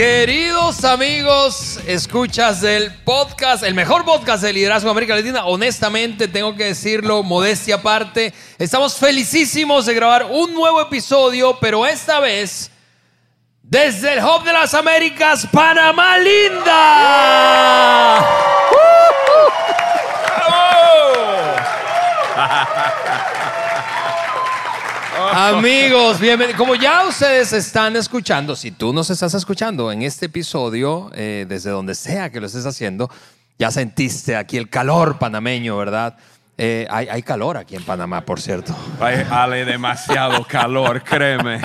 [0.00, 5.44] Queridos amigos, escuchas del podcast, el mejor podcast de liderazgo de América Latina.
[5.44, 8.32] Honestamente, tengo que decirlo, modestia aparte.
[8.56, 12.70] Estamos felicísimos de grabar un nuevo episodio, pero esta vez
[13.62, 16.64] desde el Hub de las Américas, Panamá Linda.
[25.32, 26.58] Amigos, bienvenidos.
[26.58, 31.70] Como ya ustedes están escuchando, si tú nos estás escuchando en este episodio, eh, desde
[31.70, 33.08] donde sea que lo estés haciendo,
[33.58, 36.16] ya sentiste aquí el calor panameño, ¿verdad?
[36.58, 38.74] Eh, hay, hay calor aquí en Panamá, por cierto.
[38.98, 41.60] Ay, Ale, demasiado calor, créeme.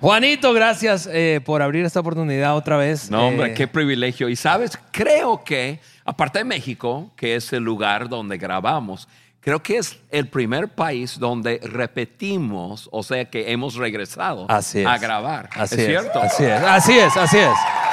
[0.00, 3.10] Juanito, gracias eh, por abrir esta oportunidad otra vez.
[3.10, 4.28] No, hombre, Eh, qué privilegio.
[4.28, 9.06] Y sabes, creo que, aparte de México, que es el lugar donde grabamos,
[9.40, 14.98] creo que es el primer país donde repetimos, o sea que hemos regresado Así a
[14.98, 15.48] grabar.
[15.54, 16.20] Así ¿Es es, cierto?
[16.20, 17.50] Así es, así es, así es.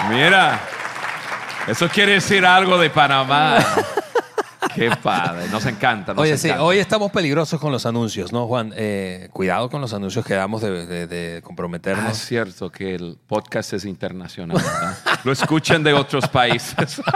[0.10, 0.60] Mira,
[1.68, 3.58] eso quiere decir algo de Panamá.
[4.76, 6.14] qué padre, nos encanta.
[6.14, 8.72] nos Oye, sí, hoy estamos peligrosos con los anuncios, ¿no, Juan?
[8.76, 12.12] Eh, cuidado con los anuncios que damos de, de- de Ah, comprometernos.
[12.12, 14.58] es cierto que el podcast es internacional.
[14.58, 14.98] ¿verdad?
[15.24, 17.02] Lo escuchan de otros países.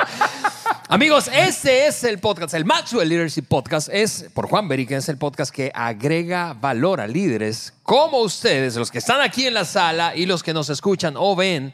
[0.94, 5.08] Amigos, este es el podcast, el Maxwell Leadership Podcast, es por Juan Beri, que es
[5.08, 9.64] el podcast que agrega valor a líderes como ustedes, los que están aquí en la
[9.64, 11.74] sala y los que nos escuchan o ven.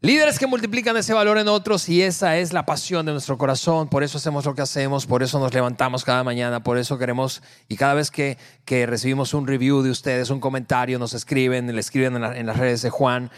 [0.00, 3.88] Líderes que multiplican ese valor en otros y esa es la pasión de nuestro corazón.
[3.88, 7.42] Por eso hacemos lo que hacemos, por eso nos levantamos cada mañana, por eso queremos
[7.68, 11.78] y cada vez que, que recibimos un review de ustedes, un comentario, nos escriben, le
[11.78, 13.30] escriben en las redes de Juan.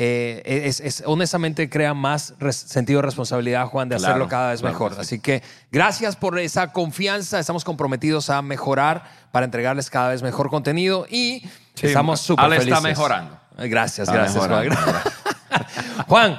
[0.00, 4.60] Eh, es, es- honestamente crea más sentido de responsabilidad, Juan, de Claro, hacerlo cada vez
[4.60, 4.94] claro mejor.
[4.94, 5.00] sí.
[5.00, 7.40] Así que gracias por esa confianza.
[7.40, 11.42] Estamos comprometidos a mejorar para entregarles cada vez mejor contenido y
[11.74, 12.82] Sí, estamos súper Ale está felices.
[12.84, 13.38] mejorando.
[13.58, 14.68] Gracias, Está gracias, Juan.
[14.68, 15.10] mejorando.
[16.06, 16.38] Juan,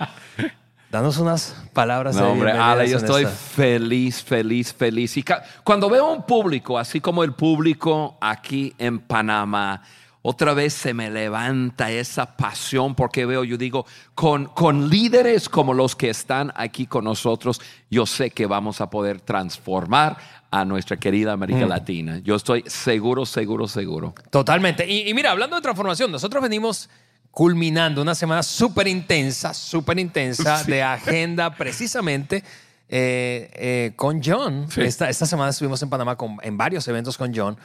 [0.90, 2.16] danos unas palabras.
[2.16, 5.18] de No, hombre, bienvenidas Ale, yo estoy esta- feliz, feliz, feliz.
[5.18, 5.26] Y
[5.64, 9.82] cuando veo un público, así como el público aquí en Panamá,
[10.22, 13.86] otra vez se me levanta esa pasión porque veo, yo digo,
[14.16, 18.90] con, con líderes como los que están aquí con nosotros, yo sé que vamos a
[18.90, 20.18] poder transformar
[20.52, 21.70] a nuestra querida América Mm.
[21.70, 22.20] Latina.
[22.20, 24.14] Yo estoy seguro, seguro, seguro.
[24.30, 24.86] Totalmente.
[24.90, 26.90] Y, y mira, hablando de transformación, nosotros venimos
[27.32, 30.72] culminando una semana súper intensa, súper intensa Sí.
[30.72, 32.44] de agenda precisamente
[32.92, 34.66] eh, eh, con John.
[34.70, 34.82] Sí.
[34.82, 37.56] Esta, esta semana estuvimos en Panamá con- en varios eventos con John.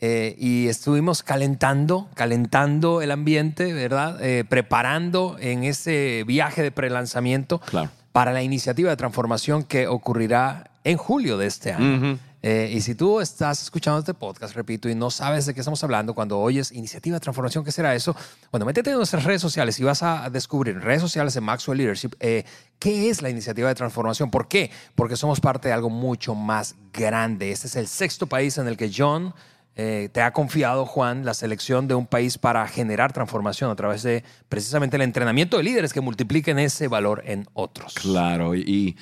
[0.00, 4.18] Eh, y estuvimos calentando, calentando el ambiente, ¿verdad?
[4.22, 7.90] Eh, preparando en ese viaje de prelanzamiento Claro.
[8.12, 11.96] para la iniciativa de transformación que ocurrirá en julio de este año.
[12.12, 12.18] Ujú.
[12.42, 15.82] Eh, y si tú estás escuchando este podcast, repito, y no sabes de qué estamos
[15.82, 18.14] hablando, cuando oyes iniciativa de transformación, ¿qué será eso?
[18.52, 21.78] Bueno, métete en nuestras redes sociales y vas a descubrir en redes sociales en Maxwell
[21.78, 22.44] Leadership eh,
[22.78, 24.30] qué es la iniciativa de transformación.
[24.30, 24.70] ¿Por qué?
[24.94, 27.50] Porque somos parte de algo mucho más grande.
[27.50, 29.34] Este es el sexto país en el que John
[29.76, 34.02] eh, te ha confiado, Juan, la selección de un país para generar transformación a través
[34.02, 37.92] de precisamente el entrenamiento de líderes que multipliquen ese valor en otros.
[37.94, 38.96] Claro, y,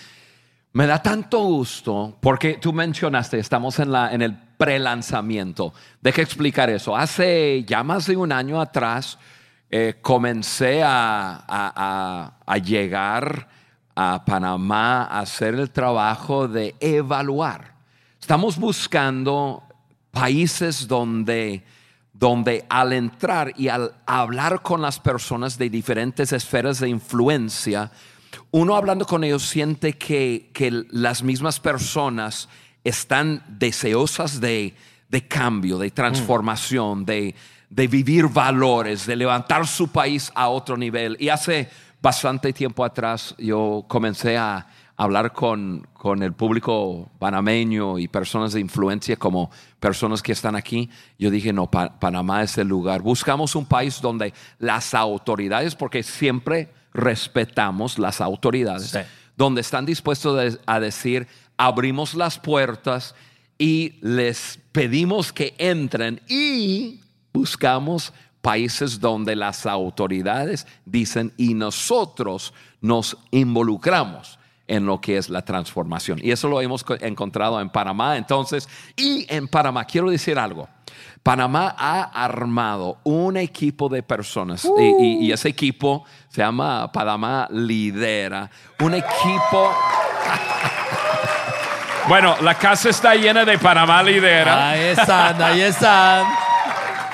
[0.72, 5.72] me da tanto gusto porque tú mencionaste, estamos en, la, en el pre-lanzamiento.
[6.00, 6.96] Deja explicar eso.
[6.96, 9.16] Hace ya más de un año atrás
[9.70, 13.48] eh, comencé a- a- a llegar
[13.94, 17.74] a Panamá a hacer el trabajo de evaluar.
[18.20, 19.62] Estamos buscando
[20.14, 21.64] países donde
[22.14, 27.90] donde al entrar y al hablar con las personas de diferentes esferas de influencia,
[28.52, 32.48] uno hablando con ellos siente que, que las mismas personas
[32.84, 34.74] están deseosas de,
[35.08, 37.34] de cambio, de transformación, de,
[37.68, 41.16] de vivir valores, de levantar su país a otro nivel.
[41.18, 41.68] Y hace
[42.00, 44.66] bastante tiempo atrás yo comencé a
[44.96, 49.50] hablar con, con el público panameño y personas de influencia como
[49.80, 50.88] personas que están aquí.
[51.18, 53.02] Yo dije, no, Pa- Panamá es el lugar.
[53.02, 59.00] Buscamos un país donde las autoridades, porque siempre respetamos las autoridades, Sí.
[59.36, 61.26] donde están dispuestos de- a decir,
[61.56, 63.14] abrimos las puertas
[63.58, 67.00] y les pedimos que entren y
[67.32, 68.12] buscamos
[68.42, 76.18] países donde las autoridades dicen y nosotros nos involucramos en lo que es la transformación.
[76.22, 78.68] Y eso lo hemos co- encontrado en Panamá entonces.
[78.96, 80.68] Y en Panamá, quiero decir algo.
[81.22, 87.48] Panamá ha armado un equipo de personas y, y- y ese equipo se llama Panamá
[87.50, 88.50] Lidera.
[88.80, 89.72] Un equipo...
[92.06, 94.68] Bueno, la casa está llena de Panamá Lidera.
[94.70, 96.26] Ahí están, ahí están.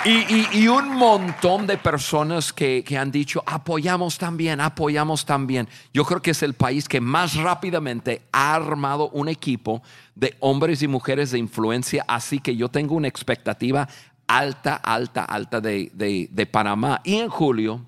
[0.04, 5.68] Y, un montón de personas que, que han dicho, apoyamos también, apoyamos también.
[5.92, 9.82] Yo creo que es el país que más rápidamente ha armado un equipo
[10.14, 13.88] de hombres y mujeres de influencia, así que yo tengo una expectativa
[14.26, 17.00] alta, alta, alta de, de- de Panamá.
[17.04, 17.84] Y en julio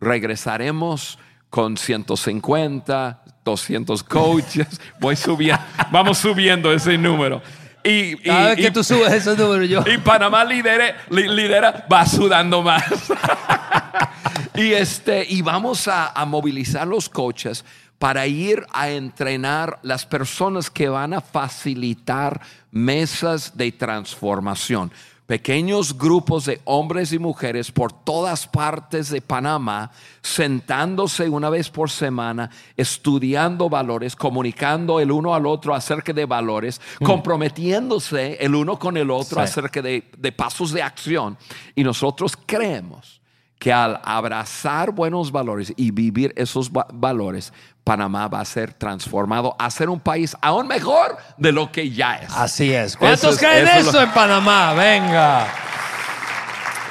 [0.00, 1.18] regresaremos
[1.50, 4.80] con 150, 200 coaches.
[5.00, 7.42] Voy subiendo, vamos subiendo ese número.
[7.86, 9.84] Y, y- Cada y- que tú subes esos números, yo.
[9.92, 12.84] y Panamá lidere- li- lidera, va sudando más.
[14.54, 17.64] y, este, y vamos a, a movilizar los coaches
[17.98, 22.40] para ir a entrenar las personas que van a facilitar
[22.70, 24.92] mesas de transformación.
[25.26, 29.90] Pequeños grupos de hombres y mujeres por todas partes de Panamá,
[30.22, 36.80] sentándose una vez por semana, estudiando valores, comunicando el uno al otro acerca de valores,
[37.02, 39.44] comprometiéndose el uno con el otro Sí.
[39.44, 41.36] acerca de, de pasos de acción.
[41.74, 43.20] Y nosotros creemos
[43.58, 47.52] que al abrazar buenos valores y vivir esos va- valores,
[47.84, 52.16] Panamá va a ser transformado a ser un país aún mejor de lo que ya
[52.16, 52.30] es.
[52.32, 52.96] Así es.
[52.96, 54.74] ¿Cuántos Eso es- creen eso es eso lo- en Panamá?
[54.74, 55.46] Venga.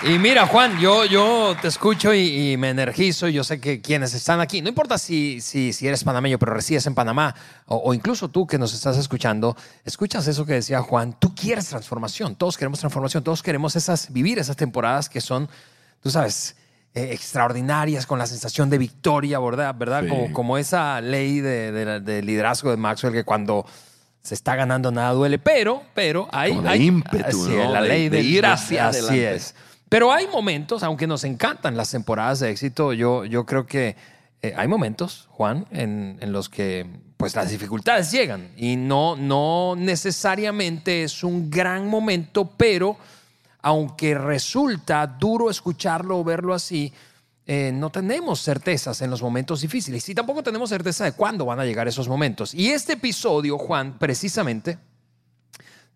[0.04, 3.28] Y mira, Juan, yo, yo te escucho y, y me energizo.
[3.28, 6.86] Yo sé que quienes están aquí, no importa si, si, si eres panameño, pero resides
[6.86, 7.34] en Panamá,
[7.66, 11.16] o, o incluso tú que nos estás escuchando, escuchas eso que decía Juan.
[11.18, 12.36] Tú quieres transformación.
[12.36, 13.24] Todos queremos transformación.
[13.24, 15.50] Todos queremos esas, vivir esas temporadas que son,
[16.06, 16.56] tú sabes,
[16.94, 19.74] eh, extraordinarias, con la sensación de victoria, ¿verdad?
[19.76, 20.04] ¿verdad?
[20.04, 20.10] Sí.
[20.10, 23.66] Como, como esa ley de, de la- de liderazgo de Maxwell que cuando
[24.22, 27.64] se está ganando nada duele, pero, pero hay, Como de hay- ímpetu, ¿no?
[27.64, 29.34] es, la ley de ir hacia así adelante.
[29.36, 29.56] es.
[29.90, 33.96] Pero hay momentos, aunque nos encantan las temporadas de éxito, yo, yo creo que
[34.44, 36.86] eh, hay momentos, Juan, en, en los que
[37.18, 42.96] pues las dificultades llegan y no, no necesariamente es un gran momento, pero
[43.66, 46.94] aunque resulta duro escucharlo o verlo así,
[47.48, 51.60] eh, no tenemos certezas en los momentos difíciles y tampoco tenemos certeza de cuándo van
[51.60, 52.54] a llegar esos momentos.
[52.54, 54.78] Y este episodio, Juan, precisamente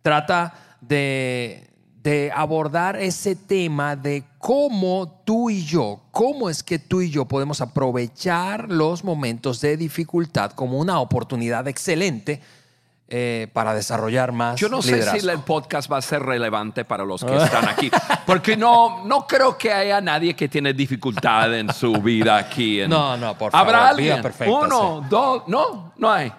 [0.01, 1.69] trata de,
[2.01, 7.25] de abordar ese tema de cómo tú y yo, cómo es que tú y yo
[7.25, 12.42] podemos aprovechar los momentos de dificultad como una oportunidad excelente
[13.12, 15.20] eh, para desarrollar más Yo no sé liderazgo.
[15.20, 17.90] si el podcast va a ser relevante para los que están aquí,
[18.26, 22.82] porque no, no creo que haya nadie que tiene dificultad en su vida aquí.
[22.82, 24.22] en- No, no, por ¿Habrá favor, vida alguien?
[24.22, 26.32] perfecta, Uno, dos, no, no hay.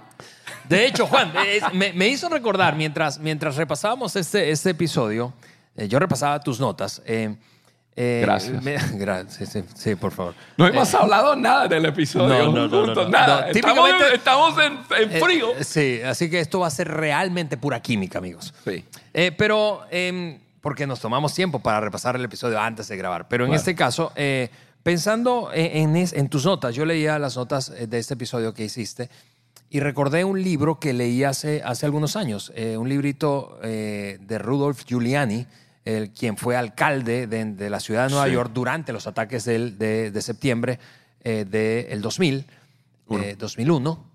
[0.69, 5.33] De hecho, Juan, es- me, me hizo recordar mientras, mientras repasábamos este, este episodio,
[5.77, 7.03] eh, yo repasaba tus notas.
[7.05, 7.37] eh,
[7.97, 8.63] eh, Gracias.
[8.63, 9.45] me- gra- sí,
[9.75, 10.35] sí, por favor.
[10.57, 12.29] No hemos hablado nada del episodio.
[12.29, 13.11] no, no, no, juntos, no.
[13.11, 13.41] nada.
[13.43, 14.73] No, Estamos, típicamente- estamos en,
[15.03, 15.51] en Eh, frío.
[15.59, 18.55] eh, sí, así que esto va a ser realmente pura química, amigos.
[18.65, 18.85] Sí.
[19.13, 23.29] Eh, pero, em, porque nos tomamos tiempo para repasar el episodio antes de grabar.
[23.29, 23.59] Pero en Claro.
[23.59, 24.51] este caso, eh,
[24.83, 28.55] pensando en, en es- en tus notas, yo leía las notas eh, de este episodio
[28.55, 29.11] que hiciste
[29.69, 34.39] y recordé un libro que leí hace, hace algunos años, eh, un librito eh, de
[34.39, 35.47] Rudolf Giuliani,
[35.85, 38.33] el, quien fue alcalde de, de la ciudad de Nueva Sí.
[38.33, 40.79] York durante los ataques del- de, de septiembre
[41.23, 42.47] eh, del 2000,
[43.09, 43.23] Uno.
[43.23, 44.07] eh, 2001.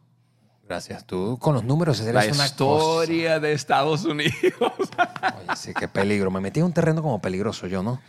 [0.67, 1.05] Gracias.
[1.05, 2.45] Tú con los números eres La una cosa.
[2.45, 4.34] historia de Estados Unidos.
[4.60, 6.31] Oye, sí, qué peligro.
[6.31, 8.01] Me metí en un terreno como peligroso yo, ¿no?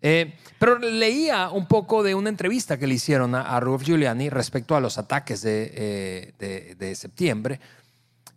[0.00, 4.30] Eh, pero leía un poco de una entrevista que le hicieron a, a Rudolph Giuliani
[4.30, 7.58] respecto a los ataques de, eh, de- de septiembre.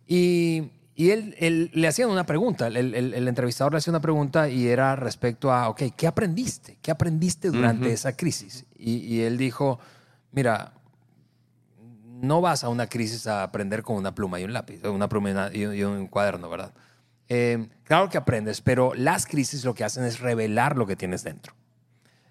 [0.08, 2.66] Y, y él, él- le hacían una pregunta.
[2.66, 6.78] El, el- el entrevistador le hacía una pregunta y era respecto a, ok, ¿qué aprendiste?
[6.82, 7.94] ¿Qué aprendiste durante Ujú.
[7.94, 8.64] esa crisis?
[8.78, 9.78] Y, y él dijo,
[10.32, 10.74] mira,
[12.20, 15.50] no vas a una crisis a aprender con una pluma y un lápiz, una pluma
[15.52, 16.72] y un- y un cuaderno, ¿verdad?
[17.28, 21.24] Eh, claro que aprendes, pero las crisis lo que hacen es revelar lo que tienes
[21.24, 21.54] dentro.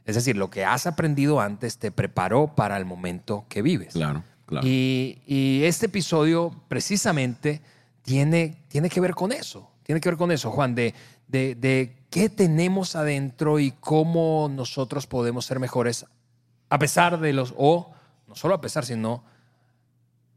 [0.06, 3.94] Es decir, lo que has aprendido antes te preparó para el momento que vives.
[3.94, 4.66] Claro, claro.
[4.68, 7.62] Y, y este episodio precisamente
[8.04, 9.70] tiene, tiene que ver con eso.
[9.84, 10.94] Tiene que ver con eso, Juan, de,
[11.28, 16.06] de, de qué tenemos adentro y cómo nosotros podemos ser mejores
[16.72, 17.94] a pesar de los, o
[18.28, 19.24] no solo a pesar, sino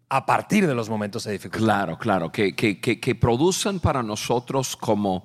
[0.09, 1.65] a partir de los momentos de dificultad.
[1.65, 5.25] Claro, claro, que, que, que, que producen para nosotros como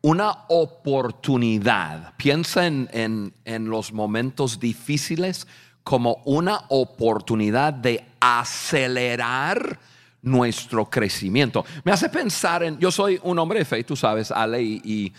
[0.00, 2.14] una oportunidad.
[2.16, 5.46] Piensa en, en, en los momentos difíciles
[5.84, 9.78] como una oportunidad de acelerar
[10.22, 11.64] nuestro crecimiento.
[11.84, 15.12] Me hace pensar en, yo soy un hombre de fe, tú sabes, Ale, y,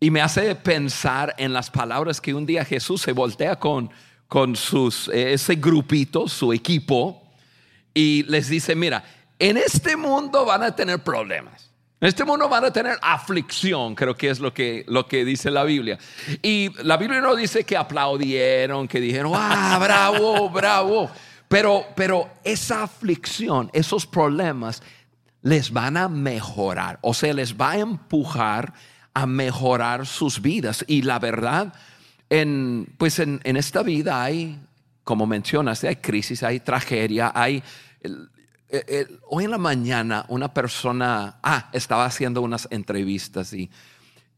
[0.00, 3.90] y, me hace pensar en las palabras que un día Jesús se voltea con,
[4.28, 7.22] con sus, eh, ese grupito, su equipo,
[7.94, 9.04] y les dice, mira,
[9.38, 11.70] en este mundo van a tener problemas.
[12.00, 15.52] En este mundo van a tener aflicción, creo que es lo que, lo que dice
[15.52, 15.98] la Biblia.
[16.42, 21.08] Y la Biblia no dice que aplaudieron, que dijeron, ah, bravo, bravo.
[21.52, 24.82] Pero, pero esa aflicción, esos problemas,
[25.42, 28.72] les van a mejorar, o sea, les va a empujar
[29.12, 30.82] a mejorar sus vidas.
[30.88, 31.74] Y la verdad,
[32.30, 34.58] en, pues en, en esta vida hay,
[35.04, 37.62] como mencionas, hay crisis, hay tragedia, hay
[39.28, 43.70] hoy en la mañana una persona, ah, estaba haciendo unas entrevistas y,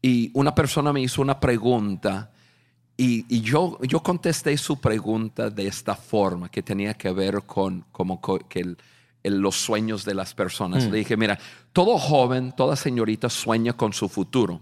[0.01, 2.29] y una persona me hizo una pregunta
[2.97, 8.21] y, yo, yo contesté su pregunta de esta forma, que tenía que ver con como
[8.21, 8.75] que
[9.23, 10.85] los sueños de las personas.
[10.85, 10.91] Mm.
[10.91, 11.37] Le dije, mira,
[11.73, 14.61] todo joven, toda señorita sueña con su futuro.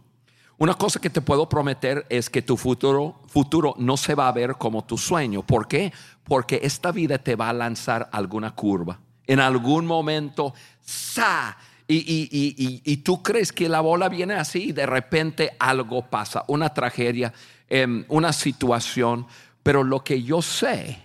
[0.58, 4.32] Una cosa que te puedo prometer es que tu futuro, futuro no se va a
[4.32, 5.44] ver como tu sueño.
[5.44, 5.92] ¿Por qué?
[6.24, 11.58] Porque esta vida te va a lanzar alguna curva en algún momento, ¡sa!
[11.88, 17.34] Y, tú crees que la bola viene así y de repente algo pasa, una tragedia,
[17.70, 19.28] em, una situación.
[19.62, 21.00] Pero lo que yo sé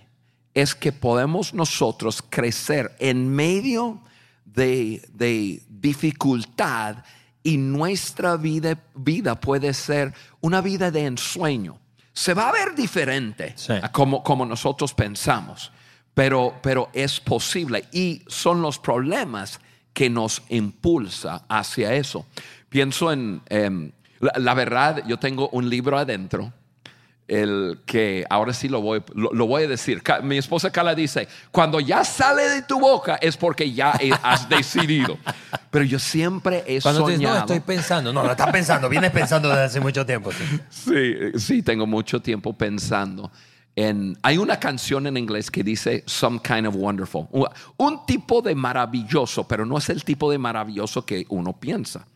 [0.55, 4.01] es que podemos nosotros crecer en medio
[4.45, 7.05] de, dificultad
[7.43, 11.79] y nuestra vida, vida, puede ser una vida de ensueño.
[12.13, 13.55] Se va a ver diferente
[13.93, 15.71] como, como nosotros pensamos
[16.63, 19.61] pero, es posible y son los problemas
[19.93, 22.27] que nos impulsa hacia eso.
[22.69, 26.53] Pienso en, em, la, verdad, yo tengo un libro adentro,
[27.27, 30.03] el que ahora sí lo voy, lo, voy a decir.
[30.23, 35.19] Mi esposa Carla dice, cuando ya sale de tu boca es porque ya has decidido.
[35.71, 37.35] Pero yo siempre he cuando soñado.
[37.35, 38.13] no, estoy pensando.
[38.13, 38.89] No, lo estás pensando.
[38.89, 40.31] Vienes pensando desde hace mucho tiempo.
[40.71, 43.31] sí, sí tengo mucho tiempo pensando
[44.23, 47.29] hay una canción en inglés que dice Some Kind of Wonderful.
[47.77, 52.07] Un tipo de maravilloso, pero no es el tipo de maravilloso que uno piensa.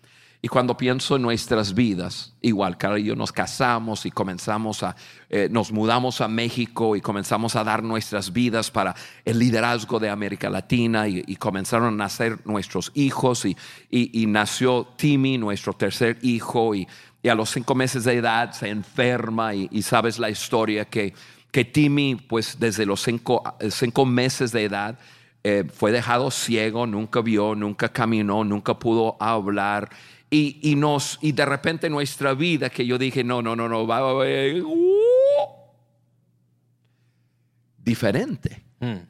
[0.44, 4.96] Y cuando pienso en nuestras vidas, igual, Carlos y yo nos casamos y comenzamos a,
[5.30, 8.94] eh, nos mudamos a México y comenzamos a dar nuestras vidas para
[9.24, 13.56] el liderazgo de América Latina y, comenzaron a nacer nuestros hijos y,
[13.88, 16.88] y, nació Timmy, nuestro tercer hijo, y,
[17.24, 21.14] a los cinco meses de edad se enferma y sabes la historia que
[21.52, 24.98] que Timmy, pues desde los cinco, meses de edad,
[25.44, 29.90] eh, fue dejado ciego, nunca vio, nunca caminó, nunca pudo hablar.
[30.34, 33.98] Y, nos, y de repente nuestra vida, que yo dije, no, no, no, no, va,
[33.98, 35.46] a uh,
[37.76, 38.64] diferente.
[38.80, 39.00] Hmm.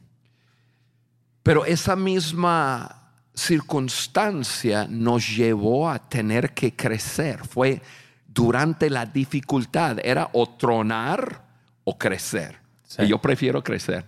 [1.44, 3.02] Pero esa misma
[3.32, 7.46] circunstancia nos llevó a tener que crecer.
[7.46, 7.80] Fue
[8.26, 11.44] durante la dificultad, era o tronar
[11.84, 12.58] o crecer.
[12.98, 14.04] Y yo prefiero crecer.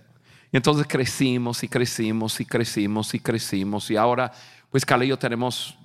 [0.51, 3.89] Y entonces crecimos y crecimos y crecimos y crecimos.
[3.89, 4.33] Y ahora,
[4.69, 5.77] pues Carla y yo tenemos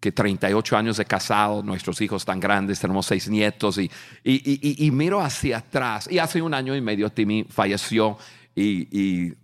[0.00, 3.90] que 38 años de casado, nuestros hijos tan grandes, tenemos seis nietos y,
[4.24, 6.08] y, y, miro hacia atrás.
[6.10, 8.16] Y hace un año y medio Timmy falleció
[8.54, 9.34] y,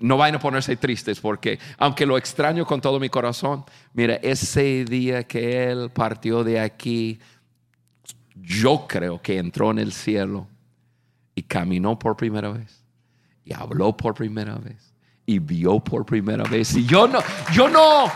[0.00, 4.84] no vayan a ponerse tristes porque aunque lo extraño con todo mi corazón, mira, ese
[4.84, 7.20] día que él partió de aquí,
[8.34, 10.48] yo creo que entró en el cielo
[11.34, 12.84] y caminó por primera vez
[13.44, 14.92] y habló por primera vez
[15.24, 16.74] y vio por primera vez.
[16.74, 17.20] Y yo no,
[17.52, 18.10] yo no,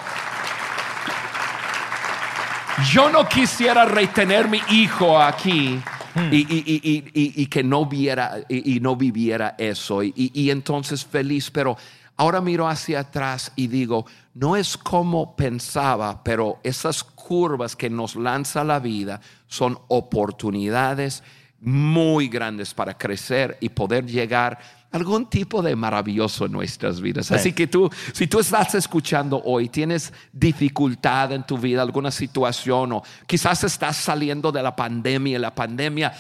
[2.93, 5.81] yo no quisiera retener mi hijo aquí.
[6.15, 6.31] Hmm.
[6.33, 10.03] Y, que no viera y, no viviera eso.
[10.03, 11.77] y entonces feliz, pero
[12.17, 18.17] ahora miro hacia atrás y digo, no es como pensaba, pero esas curvas que nos
[18.17, 21.23] lanza la vida son oportunidades
[21.61, 24.59] muy grandes para crecer y poder llegar
[24.97, 27.31] algún tipo de maravilloso en nuestras vidas.
[27.31, 32.93] Así que tú, si tú estás escuchando hoy, tienes dificultad en tu vida, alguna situación,
[32.93, 36.13] o quizás estás saliendo de la pandemia, la pandemia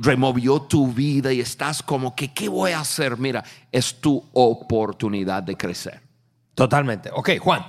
[0.00, 3.18] removió tu vida y estás como que, ¿qué voy a hacer?
[3.18, 6.00] Mira, es tu oportunidad de crecer.
[6.54, 7.10] Totalmente.
[7.12, 7.64] Ok, Juan,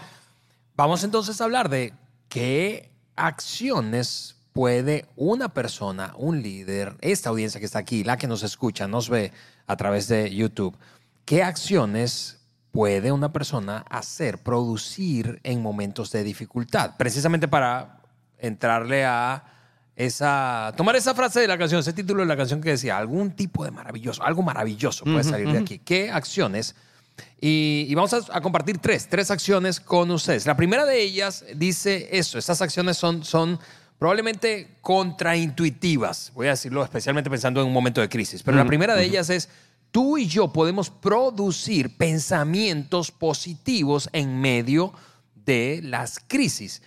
[0.76, 1.94] vamos entonces a hablar de
[2.28, 8.44] qué acciones puede una persona, un líder, esta audiencia que está aquí, la que nos
[8.44, 9.32] escucha, nos ve
[9.70, 10.76] a través de YouTube,
[11.26, 12.40] qué acciones
[12.72, 16.98] puede una persona hacer, producir en momentos de dificultad?
[16.98, 18.02] Precisamente para
[18.40, 19.44] entrarle a
[19.96, 23.36] esa, tomar esa frase de la canción, ese título de la canción que decía, algún
[23.36, 25.78] tipo de maravilloso, algo maravilloso puede salir de aquí.
[25.78, 26.74] ¿Qué acciones?
[27.40, 30.48] Y, vamos a, a, compartir tres, tres acciones con ustedes.
[30.48, 33.60] La primera de ellas dice eso, estas acciones son, son
[34.00, 38.96] probablemente contraintuitivas, voy a decirlo especialmente pensando en un momento de crisis, pero la primera
[38.96, 39.50] de ellas es,
[39.92, 44.94] tú y yo podemos producir pensamientos positivos en medio
[45.36, 46.82] de las crisis.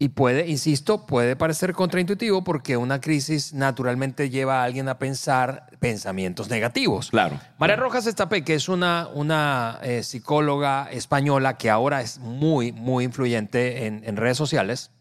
[0.00, 5.66] Y puede, insisto, puede parecer contraintuitivo porque una crisis naturalmente lleva a alguien a pensar
[5.80, 7.10] pensamientos negativos.
[7.10, 7.40] Claro.
[7.58, 13.04] María Rojas Estapé, que es una, una eh, psicóloga española que ahora es muy, muy
[13.04, 14.92] influyente en, en redes sociales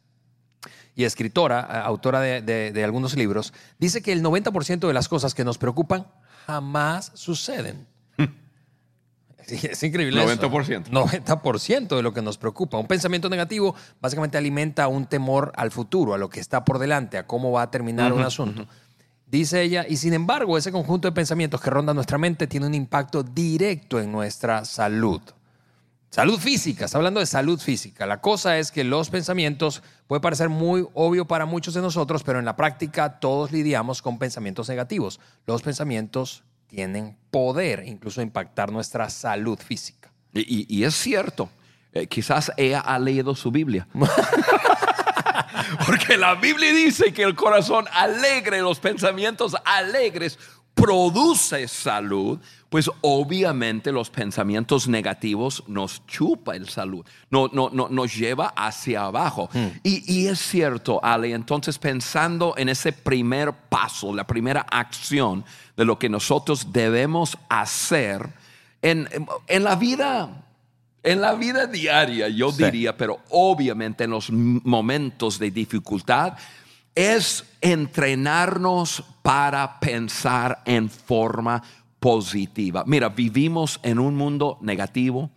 [0.97, 5.33] y escritora, autora de, de- de algunos libros, dice que el 90% de las cosas
[5.33, 6.07] que nos preocupan
[6.45, 7.87] jamás suceden.
[9.47, 10.21] Es increíble.
[10.21, 10.49] eso.
[10.49, 10.89] 90%.
[10.89, 12.77] 90% de lo que nos preocupa.
[12.77, 17.17] Un pensamiento negativo básicamente alimenta un temor al futuro, a lo que está por delante,
[17.17, 18.67] a cómo va a terminar un asunto.
[19.25, 22.73] Dice ella, y sin embargo, ese conjunto de pensamientos que ronda nuestra mente tiene un
[22.73, 25.21] impacto directo en nuestra salud.
[26.09, 28.05] Salud física, está hablando de salud física.
[28.05, 32.39] La cosa es que los pensamientos puede parecer muy obvio para muchos de nosotros, pero
[32.39, 35.19] en la práctica todos lidiamos con pensamientos negativos.
[35.45, 40.11] Los pensamientos tienen poder, incluso impactar nuestra salud física.
[40.33, 41.49] Y, y- y es cierto.
[41.93, 43.87] Eh, quizás ella ha leído su Biblia.
[45.85, 50.37] Porque la Biblia dice que el corazón alegre, los pensamientos alegres,
[50.73, 52.39] produce salud.
[52.69, 59.03] Pues obviamente los pensamientos negativos nos chupa el salud, no, no, no, nos lleva hacia
[59.05, 59.49] abajo.
[59.83, 65.45] Y, y es cierto, Ale, entonces pensando en ese primer paso, la primera acción
[65.77, 68.27] de lo que nosotros debemos hacer
[68.81, 69.07] en,
[69.47, 70.43] en la vida
[71.03, 72.65] en la vida diaria, yo Sí.
[72.65, 76.33] diría, pero obviamente en los momentos de dificultad,
[76.93, 81.63] es entrenarnos para pensar en forma
[82.07, 82.83] positiva.
[82.87, 85.29] Mira, vivimos en un mundo negativo.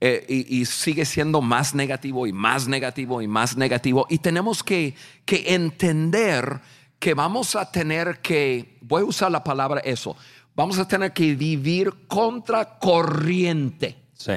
[0.00, 4.06] eh, y, y sigue siendo más negativo y más negativo y más negativo.
[4.10, 6.60] Y tenemos que, que entender
[6.98, 10.16] que vamos a tener que, voy a usar la palabra eso,
[10.54, 14.32] vamos a tener que vivir contra corriente Sí.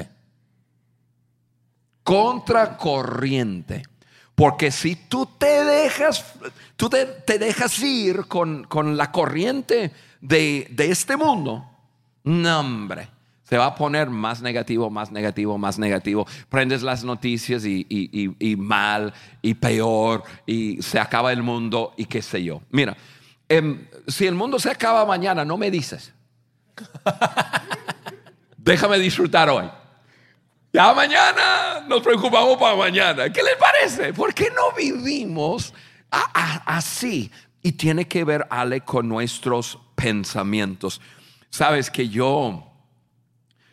[2.04, 3.82] contracorriente.
[4.34, 6.24] Porque si tú te dejas,
[6.76, 11.66] tú te, te dejas ir con, con la corriente de, de este mundo,
[12.24, 13.08] no hombre,
[13.44, 16.26] se va a poner más negativo, más negativo, más negativo.
[16.48, 21.94] Prendes las noticias y, y- y- y mal y peor y se acaba el mundo
[21.96, 22.60] y qué sé yo.
[22.70, 22.96] Mira,
[23.48, 26.12] em, si el mundo se acaba mañana, no me dices.
[28.58, 29.68] Déjame disfrutar hoy.
[30.72, 33.32] Ya mañana nos preocupamos para mañana.
[33.32, 34.12] ¿Qué les parece?
[34.12, 35.72] ¿Por qué no vivimos
[36.10, 37.30] a- a- así?
[37.62, 41.00] Y tiene que ver, Ale, con nuestros pensamientos.
[41.50, 42.64] Sabes que yo,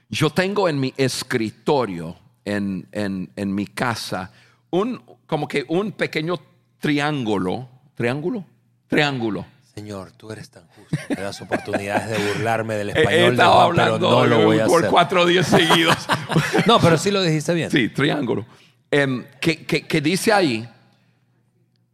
[0.09, 4.31] yo tengo en mi escritorio, en, en- en mi casa,
[4.69, 6.39] un, como que un pequeño
[6.79, 7.67] triángulo.
[7.95, 8.45] ¿Triángulo?
[8.88, 9.45] Triángulo.
[9.73, 10.95] Señor, tú eres tan justo.
[11.09, 14.59] Me das oportunidades de burlarme del He, español de Juan, pero hablando no lo voy
[14.59, 14.89] a por hacer.
[14.91, 15.95] cuatro días seguidos.
[16.65, 17.69] No, pero sí lo dijiste bien.
[17.69, 18.45] Sí, triángulo.
[18.89, 20.67] Em, que, que- que dice ahí,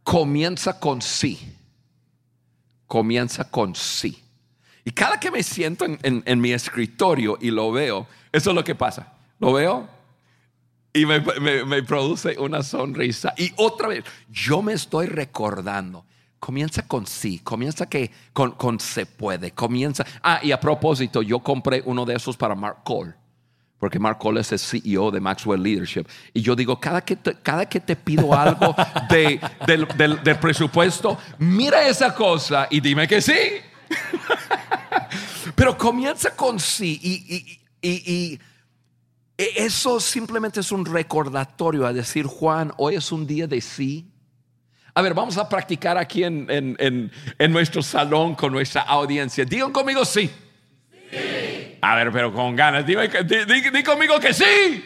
[0.02, 1.54] comienza con sí.
[2.86, 4.21] Comienza con sí.
[4.84, 8.64] Y cada que me siento en, en- mi escritorio y lo veo, eso es lo
[8.64, 9.12] que pasa.
[9.38, 9.88] Lo veo
[10.92, 13.32] y me, me- me produce una sonrisa.
[13.36, 16.04] Y otra vez, yo me estoy recordando.
[16.40, 20.04] Comienza con sí, comienza que con, con se puede, comienza.
[20.22, 23.14] Ah, y a propósito, yo compré uno de esos para Mark Cole
[23.78, 26.04] porque Mark Cole es el CEO de Maxwell Leadership.
[26.32, 28.76] Y yo digo, cada que te, cada que te pido algo
[29.10, 33.32] de- del, del- del presupuesto, mira esa cosa y dime que sí.
[35.54, 38.40] Pero comienza con sí y, y- y- y- y
[39.56, 44.08] eso simplemente es un recordatorio a decir, Juan, hoy es un día de sí.
[44.94, 49.44] A ver, vamos a practicar aquí en, en- en- en nuestro salón con nuestra audiencia.
[49.44, 50.30] Digan conmigo sí.
[51.80, 52.86] A ver, pero con ganas.
[52.86, 54.84] Dime di, di- di conmigo que sí.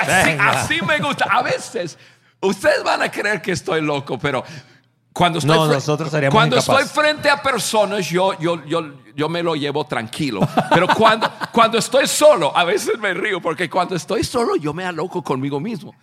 [0.00, 0.50] Así, Venga.
[0.50, 1.24] así me gusta.
[1.30, 1.96] A veces,
[2.40, 4.42] ustedes van a creer que estoy loco, pero
[5.14, 6.86] cuando estoy, No, nosotros cuando incapaces.
[6.86, 8.82] estoy frente a personas, yo, yo, yo,
[9.16, 10.40] yo me lo llevo tranquilo.
[10.70, 14.84] Pero cuando, cuando estoy solo, a veces me río, porque cuando estoy solo, yo me
[14.84, 15.94] aloco conmigo mismo.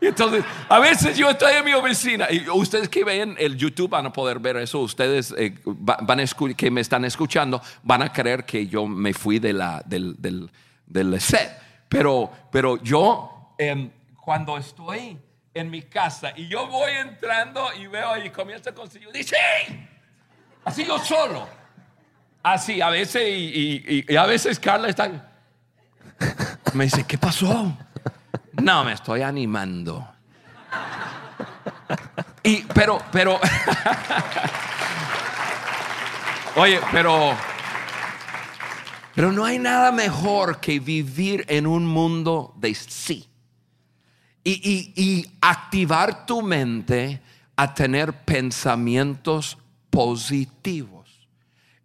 [0.00, 3.88] Y entonces, a veces yo estoy en mi oficina y ustedes que ven el YouTube
[3.90, 4.78] van a poder ver eso.
[4.80, 9.12] Ustedes eh, va- van a que me están escuchando van a creer que yo me
[9.12, 10.48] fui de la, del, del,
[10.86, 11.50] del set.
[11.88, 13.90] Pero, pero yo, em,
[14.22, 15.18] cuando estoy
[15.58, 19.88] en mi casa y yo voy entrando y veo y comienza con yo dice, ¡Sí!
[20.64, 21.48] así yo solo.
[22.42, 25.10] Así, a veces, y- y a veces Carla está.
[26.72, 27.76] Me dice, ¿qué pasó?
[28.62, 30.08] No, me estoy animando.
[32.42, 33.40] Y, pero, pero.
[36.56, 37.36] Oye, pero.
[39.14, 43.27] Pero no hay nada mejor que vivir en un mundo de sí.
[44.50, 47.20] Y, y- y activar tu mente
[47.56, 49.58] a tener pensamientos
[49.90, 51.28] positivos.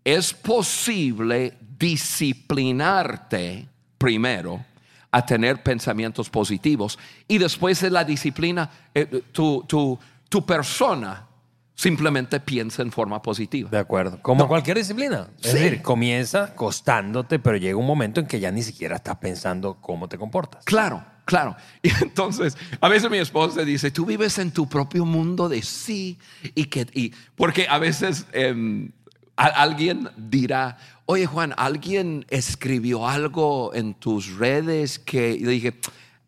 [0.04, 4.64] Es posible disciplinarte primero
[5.12, 6.98] a tener pensamientos positivos
[7.28, 9.98] y después de la disciplina, eh, tu, tu-
[10.30, 11.28] tu persona
[11.76, 13.70] simplemente piensa en forma positiva.
[13.70, 14.20] De acuerdo.
[14.22, 15.28] Como cualquier disciplina.
[15.42, 15.58] Es Sí.
[15.60, 20.08] decir, comienza costándote, pero llega un momento en que ya ni siquiera estás pensando cómo
[20.08, 20.64] te comportas.
[20.66, 21.56] Claro, claro.
[21.84, 26.18] Y entonces, a veces mi esposa dice, tú vives en tu propio mundo de sí
[26.56, 28.92] y que, y, porque a veces em,
[29.36, 35.80] alguien dirá, oye Juan, alguien escribió algo en tus redes que yo dije,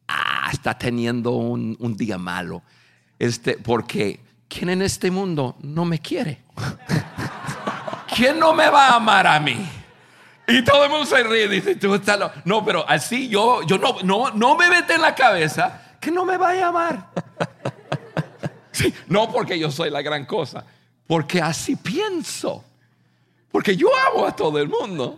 [0.07, 2.61] ah, está teniendo un, un día malo.
[3.17, 6.39] Este, porque, ¿quién en este mundo no me quiere?
[8.15, 9.57] ¿Quién no me va a amar a mí?
[10.47, 12.35] Y todo el mundo se ríe, dice, tú estás loco".
[12.45, 16.23] No, pero así yo, yo no, no, no me mete en la cabeza que no
[16.25, 17.09] me va a llamar.
[19.07, 20.65] No porque yo soy la gran cosa,
[21.07, 22.63] porque así pienso.
[23.51, 25.17] Porque yo amo a todo el mundo.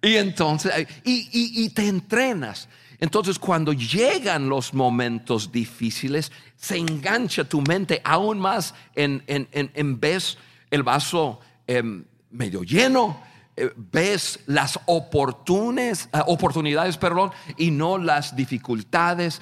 [0.00, 0.72] Y entonces,
[1.04, 2.66] y, y- y te entrenas.
[2.98, 9.70] Entonces, cuando llegan los momentos difíciles, se engancha tu mente aún más en, en, en,
[9.74, 10.38] en ves
[10.70, 13.20] el vaso em, medio lleno,
[13.76, 19.40] ves las oportunes, ah, oportunidades, perdón, y no las dificultades,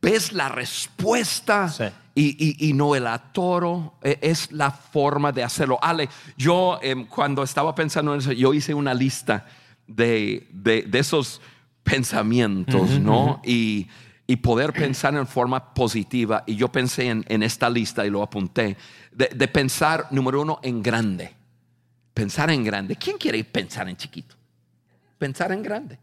[0.00, 1.84] ves la respuesta Sí.
[2.14, 3.94] y, y- y no el atoro.
[4.02, 5.78] Eh, Es la forma de hacerlo.
[5.82, 9.46] Ale, yo em, cuando estaba pensando en eso, yo hice una lista
[9.86, 11.40] de, de- de esos
[11.82, 13.40] pensamientos, ¿no?
[13.44, 13.88] Y,
[14.26, 16.44] y poder pensar en forma positiva.
[16.46, 18.76] Y yo pensé en, en esta lista y lo apunté.
[19.10, 21.34] De, de pensar, número uno, en grande.
[22.18, 22.96] Pensar en grande.
[22.96, 24.34] ¿Quién quiere pensar en chiquito?
[25.18, 26.00] Pensar en grande.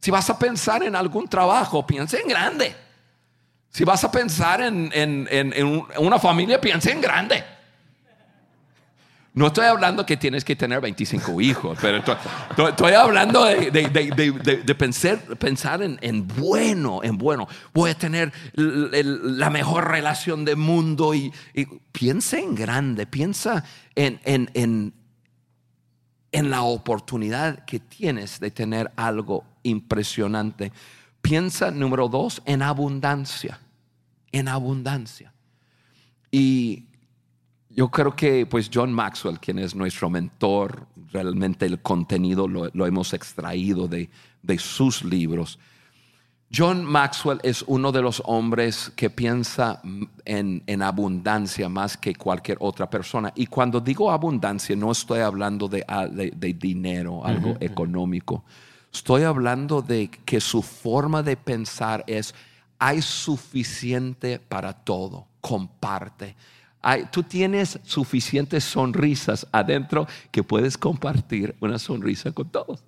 [0.00, 2.74] Si vas a pensar en algún trabajo, piensa en grande.
[3.68, 7.44] Si vas a pensar en, en- en- en un- en una familia, piensa en grande.
[9.34, 14.62] No estoy hablando que tienes que tener 25 hijos, pero estoy, hablando de, de- de-
[14.64, 17.46] de- pensar, pensar en, en bueno, en bueno.
[17.74, 23.62] Voy a tener la mejor relación del mundo y, y piensa en grande, piensa
[23.94, 24.94] en, en- en-
[26.32, 30.72] en la oportunidad que tienes de tener algo impresionante.
[31.22, 33.60] Piensa, número dos, en abundancia,
[34.32, 35.32] en abundancia.
[36.30, 36.84] Y
[37.70, 43.12] yo creo que pues John Maxwell, quien es nuestro mentor, realmente el contenido lo, hemos
[43.14, 44.10] extraído de,
[44.42, 45.58] de sus libros.
[46.50, 49.82] John Maxwell es uno de los hombres que piensa
[50.24, 53.30] en, en abundancia más que cualquier otra persona.
[53.36, 58.44] Y cuando digo abundancia, no estoy hablando de, ah, de- de dinero, algo económico.
[58.90, 62.34] Estoy hablando de que su forma de pensar es,
[62.78, 66.34] hay suficiente para todo, comparte.
[66.80, 72.82] Hay- tú tienes suficientes sonrisas adentro que puedes compartir una sonrisa con todos.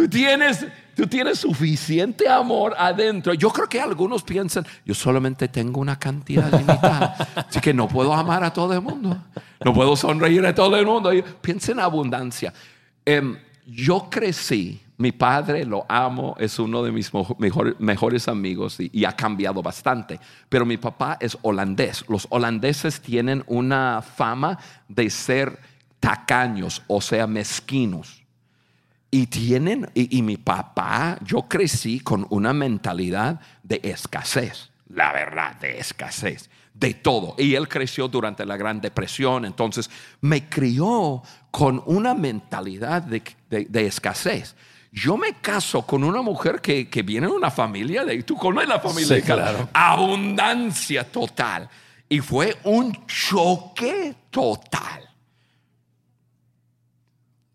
[0.00, 3.34] Tú tienes, tú tienes suficiente amor adentro.
[3.34, 7.14] Yo creo que algunos piensan, yo solamente tengo una cantidad limitada,
[7.46, 9.22] así que no puedo amar a todo el mundo,
[9.62, 11.10] no puedo sonreír a todo el mundo.
[11.42, 12.54] Piensa en abundancia.
[13.04, 13.36] Em,
[13.66, 19.04] yo crecí, mi padre lo amo, es uno de mis mejor- mejores amigos y, y
[19.04, 22.06] ha cambiado bastante, pero mi papá es holandés.
[22.08, 24.58] Los holandeses tienen una fama
[24.88, 25.58] de ser
[26.00, 28.19] tacaños, o sea, mezquinos.
[29.10, 35.56] Y tienen, y, y mi papá, yo crecí con una mentalidad de escasez, la verdad,
[35.56, 37.34] de escasez, de todo.
[37.36, 43.64] Y él creció durante la Gran Depresión, entonces me crió con una mentalidad de, de-
[43.64, 44.54] de escasez.
[44.92, 48.68] Yo me caso con una mujer que, que viene de una familia, de, tú conoces
[48.68, 49.68] la familia, Sí, claro.
[49.72, 51.68] abundancia total.
[52.08, 55.08] Y fue un choque total.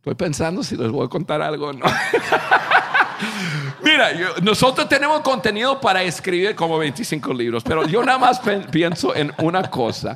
[0.06, 1.84] Estoy pensando si les voy a contar algo o no.
[3.84, 8.40] Mira, yo- nosotros tenemos contenido para escribir como 25 libros, pero yo nada más
[8.70, 10.16] pienso en una cosa.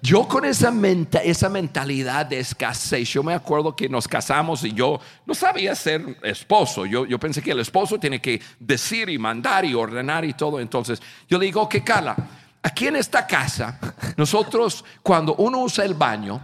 [0.00, 4.72] Yo con esa, menta- esa mentalidad de escasez, yo me acuerdo que nos casamos y
[4.72, 6.86] yo no sabía ser esposo.
[6.86, 10.60] Yo, yo pensé que el esposo tiene que decir y mandar y ordenar y todo.
[10.60, 12.16] Entonces yo le digo, ok, Carla,
[12.62, 13.78] aquí en esta casa,
[14.16, 16.42] nosotros cuando uno usa el baño,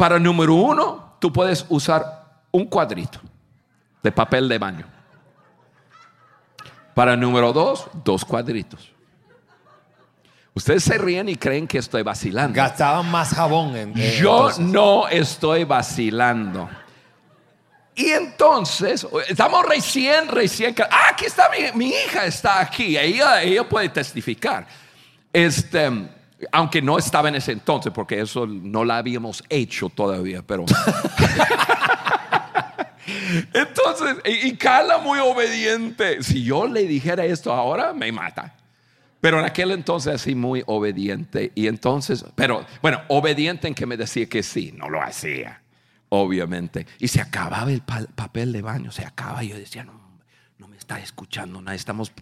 [0.00, 3.20] para número uno, tú puedes usar un cuadrito
[4.02, 4.86] de papel de baño.
[6.94, 8.92] Para número dos, dos cuadritos.
[10.54, 12.56] Ustedes se ríen y creen que estoy vacilando.
[12.56, 13.92] Gastaban más jabón en.
[13.92, 14.58] Yo entonces.
[14.60, 16.70] no estoy vacilando.
[17.94, 20.74] Y entonces, estamos recién, recién.
[20.90, 22.96] Ah, aquí está mi, mi hija, está aquí.
[22.96, 24.66] Ella, ella puede testificar.
[25.30, 25.90] Este,
[26.52, 30.64] aunque no estaba en ese entonces, porque eso no la habíamos hecho todavía, pero.
[33.54, 36.22] entonces, y, Carla muy obediente.
[36.22, 38.54] Si yo le dijera esto ahora, me mata.
[39.20, 41.52] Pero en aquel entonces así muy obediente.
[41.54, 45.60] Y entonces, pero bueno, obediente en que me decía que sí, no lo hacía,
[46.08, 46.86] obviamente.
[46.98, 49.44] Y se acababa el pa- papel de baño, se acaba.
[49.44, 49.92] Y yo decía, no,
[50.58, 52.12] no me está escuchando nada, estamos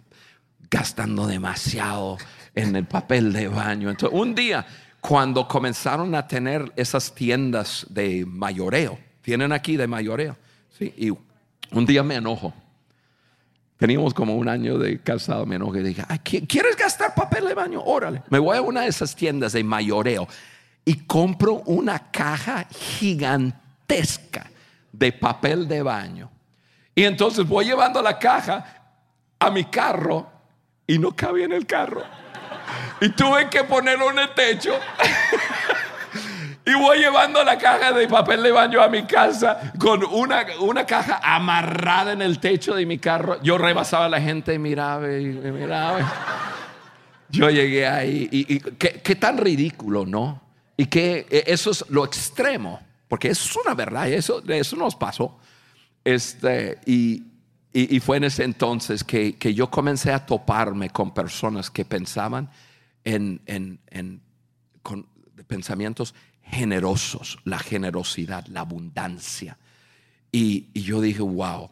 [0.69, 2.17] gastando demasiado
[2.55, 3.89] en el papel de baño.
[3.89, 4.65] Entonces, un día,
[5.01, 10.37] cuando comenzaron a tener esas tiendas de mayoreo, tienen aquí de mayoreo,
[10.77, 10.93] ¿sí?
[10.97, 12.53] y un día me enojo.
[13.77, 17.47] Teníamos como un año de casado, me enojé y dije, "Ay, ¿qui- ¿quieres gastar papel
[17.47, 17.81] de baño?
[17.81, 18.23] Órale.
[18.29, 20.27] Me voy a una de esas tiendas de mayoreo
[20.83, 24.49] y compro una caja gigantesca
[24.91, 26.29] de papel de baño.
[26.93, 28.65] Y entonces voy llevando la caja
[29.39, 30.29] a mi carro
[30.89, 32.03] y no cabía en el carro.
[32.99, 34.73] Y tuve que ponerlo en el techo.
[36.65, 40.85] Y voy llevando la caja de papel de baño a mi casa con una, una
[40.87, 43.39] caja amarrada en el techo de mi carro.
[43.43, 45.99] Yo rebasaba a la gente y miraba y miraba.
[47.29, 50.41] Yo llegué ahí y, y qué, qué tan ridículo, ¿no?
[50.75, 55.39] Y que eso es lo extremo, porque eso es una verdad, eso, eso nos pasó.
[56.03, 57.28] Este, y,
[57.73, 62.49] y- fue en ese entonces que, que yo comencé a toparme con personas que pensaban
[63.03, 64.21] en, en- en-
[64.81, 65.05] con
[65.47, 69.57] pensamientos generosos, la generosidad, la abundancia.
[70.31, 71.69] Y, y yo dije, wow,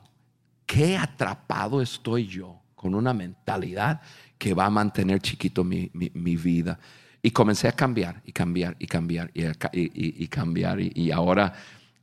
[0.66, 4.02] qué atrapado estoy yo con una mentalidad
[4.38, 6.80] que va a mantener chiquito mi, mi- mi vida.
[7.24, 10.80] Y comencé a cambiar y cambiar y cambiar y, cambiar.
[10.80, 11.54] Y ahora,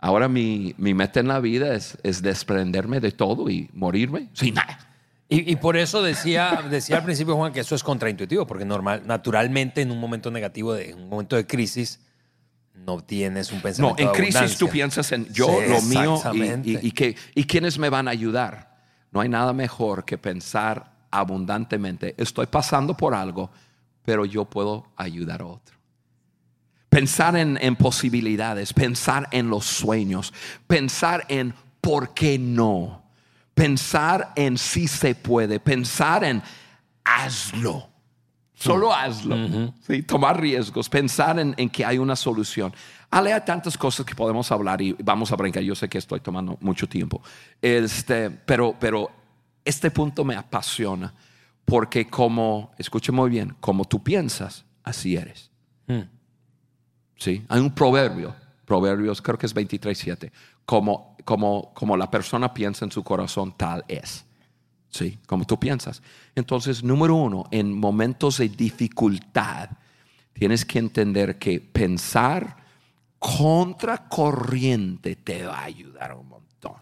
[0.05, 4.55] ahora mi, mi meta en la vida es, es desprenderme de todo y morirme sin
[4.55, 4.79] nada.
[5.31, 9.03] Y, y por eso decía, decía al principio Juan que eso es contraintuitivo, porque normal,
[9.07, 12.01] naturalmente en un momento negativo, de, en un momento de crisis,
[12.75, 16.21] no tienes un No, pensamiento en de crisis tú piensas en yo, Sí, lo mío
[16.35, 18.77] y, y, y que, y quiénes me van a ayudar.
[19.11, 22.15] No hay nada mejor que pensar abundantemente.
[22.19, 23.51] Estoy pasando por algo,
[24.05, 25.77] pero yo puedo ayudar a otro.
[26.95, 30.33] Pensar en, en posibilidades, pensar en los sueños,
[30.69, 33.03] pensar en por qué no,
[33.53, 36.41] pensar en si se puede, pensar en
[37.03, 37.89] hazlo.
[38.55, 39.73] Solo hazlo.
[39.85, 42.73] Sí, tomar riesgos, pensar en, en que hay una solución.
[43.11, 45.65] Ale, hay tantas cosas que podemos hablar y vamos a brincar.
[45.65, 47.21] Yo sé que estoy tomando mucho tiempo.
[47.61, 49.11] Este, pero, pero
[49.65, 51.13] este punto me apasiona
[51.65, 55.51] porque como, escuche muy bien, como tú piensas, así eres.
[57.17, 57.45] ¿Sí?
[57.49, 60.31] Hay un proverbio, proverbios creo que es 23.7,
[60.65, 64.25] como, como, como la persona piensa en su corazón, tal es.
[64.95, 65.19] ¿sí?
[65.27, 66.03] Como tú piensas.
[66.35, 69.71] Entonces, número uno, en momentos de dificultad,
[70.33, 72.57] tienes que entender que pensar
[73.19, 76.77] contra corriente te va a ayudar un montón.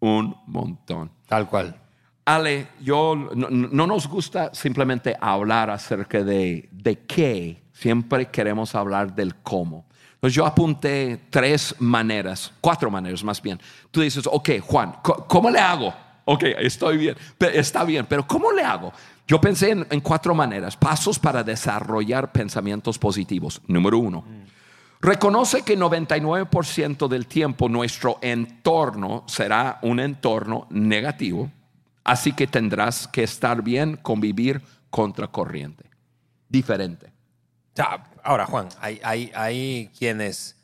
[0.00, 1.10] Un montón.
[1.26, 1.78] Tal cual.
[2.24, 9.14] Ale, yo no, no nos gusta simplemente hablar acerca de, de qué, siempre queremos hablar
[9.14, 9.86] del cómo.
[10.14, 13.58] Entonces yo apunté tres maneras, cuatro maneras más bien.
[13.90, 15.94] Tú dices, ok, Juan, ¿cómo le hago?
[16.26, 18.92] Ok, estoy bien, está bien, pero ¿cómo le hago?
[19.26, 23.62] Yo pensé en, en cuatro maneras, pasos para desarrollar pensamientos positivos.
[23.66, 24.24] Número uno,
[25.02, 31.50] Reconoce que 99% del tiempo nuestro entorno será un entorno negativo,
[32.04, 35.84] así que tendrás que estar bien, convivir contra corriente.
[36.50, 37.09] Diferente.
[38.22, 40.56] Ahora, Juan, hay, hay, hay quienes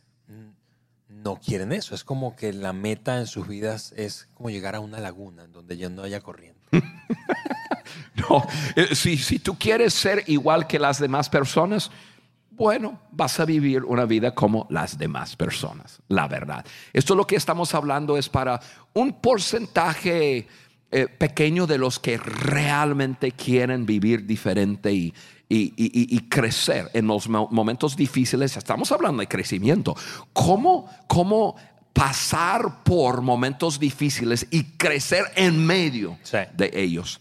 [1.26, 1.94] no quieren eso.
[1.94, 5.52] Es como que la meta en sus vidas es como llegar a una laguna en
[5.52, 6.60] donde ya no haya corriente.
[8.16, 11.90] No, eh, si, si tú quieres ser igual que las demás personas,
[12.50, 16.64] bueno, vas a vivir una vida como las demás personas, la verdad.
[16.94, 18.58] Esto lo que estamos hablando es para
[18.94, 20.48] un porcentaje
[20.90, 25.12] eh, pequeño de los que realmente quieren vivir diferente y,
[25.48, 28.56] y- y- y- y crecer en los mo- momentos difíciles.
[28.56, 29.94] Estamos hablando de crecimiento.
[30.32, 31.56] ¿Cómo, cómo
[31.92, 36.38] pasar por momentos difíciles y crecer en medio Sí.
[36.56, 37.20] de ellos?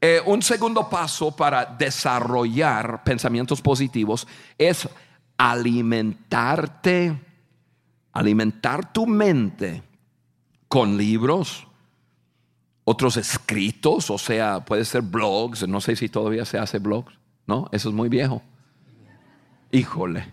[0.00, 4.88] Eh, un segundo paso para desarrollar pensamientos positivos es
[5.36, 7.18] alimentarte,
[8.12, 9.82] alimentar tu mente
[10.68, 11.66] con libros,
[12.84, 17.12] otros escritos, o sea, puede ser blogs, no sé si todavía se hace blogs,
[17.50, 17.68] ¿no?
[17.72, 18.42] Eso es muy viejo.
[19.72, 20.24] Híjole.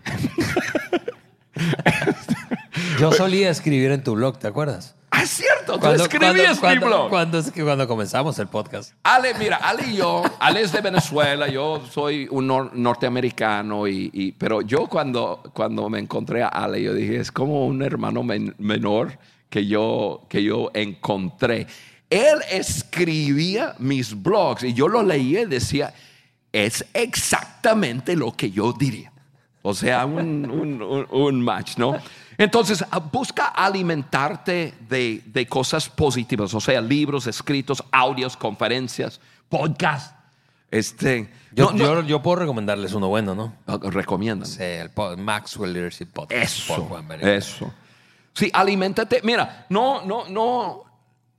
[3.00, 4.94] Yo solía escribir en tu blog, ¿te acuerdas?
[5.10, 7.08] Ah, es cierto, tú Cuando, escribías cuando- mi blog.
[7.10, 8.92] cuando- cuando- cuando comenzamos el podcast.
[9.02, 14.10] Ale, mira, Ale y yo, Ale es de Venezuela, yo soy un nor- norteamericano, y,
[14.12, 18.22] y- pero yo cuando, cuando me encontré a Ale, yo dije, es como un hermano
[18.22, 19.18] men- menor
[19.50, 21.66] que yo, que yo encontré.
[22.10, 25.92] Él escribía mis blogs y yo lo leía y decía,
[26.52, 29.12] es exactamente lo que yo diría.
[29.62, 31.96] O sea, un, un- un- un match, ¿no?
[32.38, 40.14] Entonces, ah, busca alimentarte de, de cosas positivas, o sea, libros, escritos, audios, conferencias, podcasts.
[40.70, 43.54] Este, Yo, no, no, yo, yo puedo recomendarles uno bueno, ¿no?
[43.66, 44.46] ah, recomiendan.
[44.46, 46.42] Sí, el Maxwell Leadership Podcast.
[46.42, 47.72] Eso, eso.
[48.34, 49.20] Sí, aliméntate.
[49.24, 50.84] Mira, no, no, no,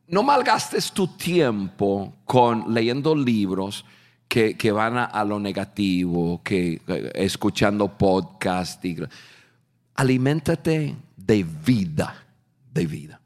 [0.08, 3.86] no malgastes tu tiempo con leyendo libros
[4.30, 8.86] que, que van a, a lo negativo, que eh, escuchando podcast.
[8.86, 8.98] Y,
[9.96, 12.16] aliméntate de vida,
[12.72, 13.20] de vida.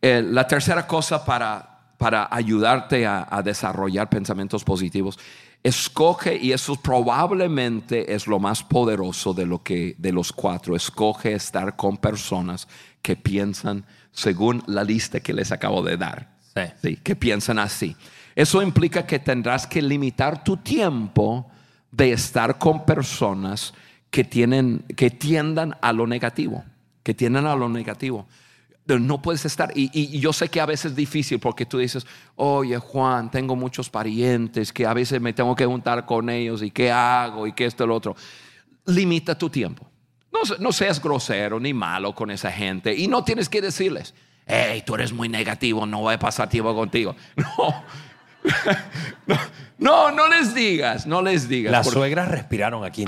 [0.00, 5.18] Eh, la tercera cosa para, para ayudarte a, a desarrollar pensamientos positivos,
[5.62, 11.32] escoge, y eso probablemente es lo más poderoso de, lo que, de los cuatro, escoge
[11.32, 12.68] estar con personas
[13.00, 16.34] que piensan según la lista que les acabo de dar.
[16.54, 16.62] Sí.
[16.82, 17.96] Sí, que piensan así.
[18.34, 21.46] Eso implica que tendrás que limitar tu tiempo
[21.90, 23.72] de estar con personas
[24.10, 26.64] que, tienen, que tiendan a lo negativo,
[27.02, 28.26] que tiendan a lo negativo.
[28.86, 32.76] No puedes estar, y, yo sé que a veces es difícil porque tú dices, oye
[32.78, 36.90] Juan, tengo muchos parientes que a veces me tengo que juntar con ellos y qué
[36.90, 38.14] hago y qué esto y lo otro.
[38.86, 39.86] Limita tu tiempo.
[40.30, 44.14] No, no seas grosero ni malo con esa gente y no tienes que decirles,
[44.46, 47.14] hey, tú eres muy negativo, no voy a pasar tiempo contigo.
[47.36, 47.84] No,
[49.78, 51.72] no, no, les digas, no les digas.
[51.72, 53.04] Las porque- suegras respiraron aquí.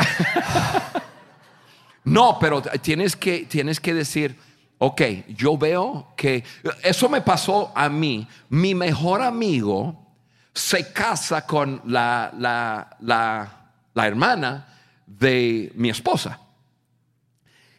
[2.04, 4.36] no, pero tienes que, tienes que decir,
[4.78, 6.44] ok, yo veo que
[6.82, 8.26] eso me pasó a mí.
[8.48, 10.06] Mi mejor amigo
[10.54, 13.48] se casa con la, la, la,
[13.94, 14.68] la hermana
[15.06, 16.40] de mi esposa.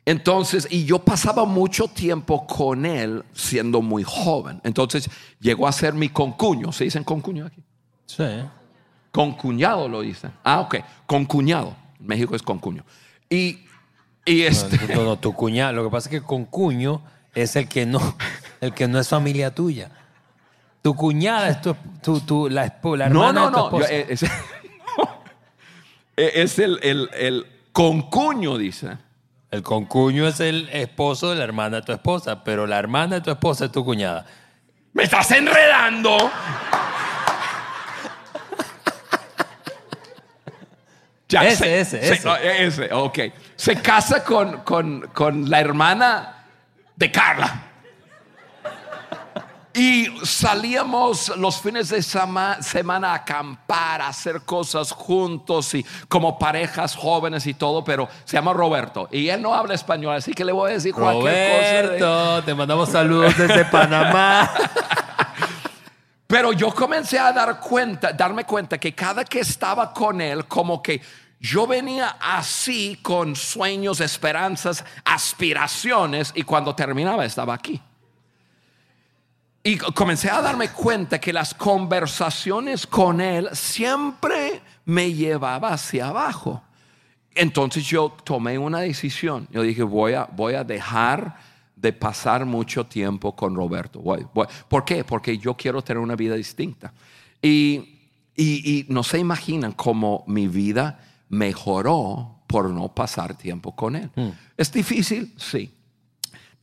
[0.07, 4.61] Entonces, y yo pasaba mucho tiempo con él siendo muy joven.
[4.63, 5.09] Entonces,
[5.41, 6.71] llegó a ser mi concuño.
[6.71, 7.61] ¿Se dicen concuño aquí?
[8.05, 8.23] Sí.
[9.11, 10.31] Concuñado lo dicen.
[10.45, 10.77] Ah, ok.
[11.05, 11.75] Concuñado.
[11.99, 12.85] En México es concuño.
[13.29, 13.65] Y,
[14.23, 14.95] y este.
[14.95, 15.73] No, no, tu cuñado.
[15.73, 17.01] Lo que pasa es que con cuño
[17.35, 17.99] es el que no,
[18.61, 19.91] el que no es familia tuya.
[20.81, 22.63] Tu cuñada es tu, tu- tu- la,
[22.95, 23.79] la No, hermana no, de tu no.
[23.81, 24.23] Yo, eh, es,
[26.15, 28.97] es el, el, el concuño, dice.
[29.49, 33.21] El concuño es el esposo de la hermana de tu esposa, pero la hermana de
[33.21, 34.25] tu esposa es tu cuñada.
[34.93, 36.17] ¡Me estás enredando!
[41.29, 42.27] Ya, Ese, se- ese, se- ese.
[42.27, 43.19] no, ese, ok.
[43.57, 46.45] Se casa con, con, con la hermana
[46.95, 47.63] de Carla.
[49.79, 56.95] Y salíamos los fines de semana a acampar, a hacer cosas juntos y como parejas
[56.95, 60.51] jóvenes y todo, pero se llama Roberto y él no habla español, así que le
[60.51, 61.61] voy a decir cualquier cosa.
[61.67, 64.49] de- Roberto, te mandamos saludos desde Panamá.
[66.27, 70.81] Pero yo comencé a dar cuenta, darme cuenta que cada que estaba con él, como
[70.83, 71.01] que
[71.39, 77.81] yo venía así con sueños, esperanzas, aspiraciones, y cuando terminaba estaba aquí.
[79.63, 86.61] Y comencé a darme cuenta que las conversaciones con él siempre me llevaba hacia abajo.
[87.35, 89.47] Entonces yo tomé una decisión.
[89.51, 91.37] Yo dije, voy a, voy a dejar
[91.75, 93.99] de pasar mucho tiempo con Roberto.
[93.99, 95.03] Voy- voy- ¿Por qué?
[95.03, 96.93] Porque yo quiero tener una vida distinta.
[97.41, 97.99] Y,
[98.35, 104.09] y- y no se imaginan cómo mi vida mejoró por no pasar tiempo con él.
[104.55, 105.33] ¿Es difícil?
[105.37, 105.71] Sí.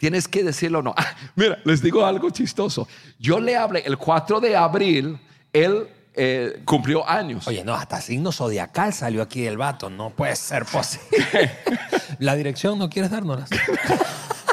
[0.05, 0.95] Tienes que decirlo o no.
[0.99, 2.87] Ah, mira, les digo algo chistoso.
[3.19, 5.19] Yo le hablé el 4 de abril,
[5.51, 7.49] él eh, cumplió años.
[7.49, 9.89] Oye, no, hasta signo zodiacal salió aquí del vato.
[9.89, 11.51] No puede ser posible.
[12.19, 13.49] La dirección no quieres dárnoslas.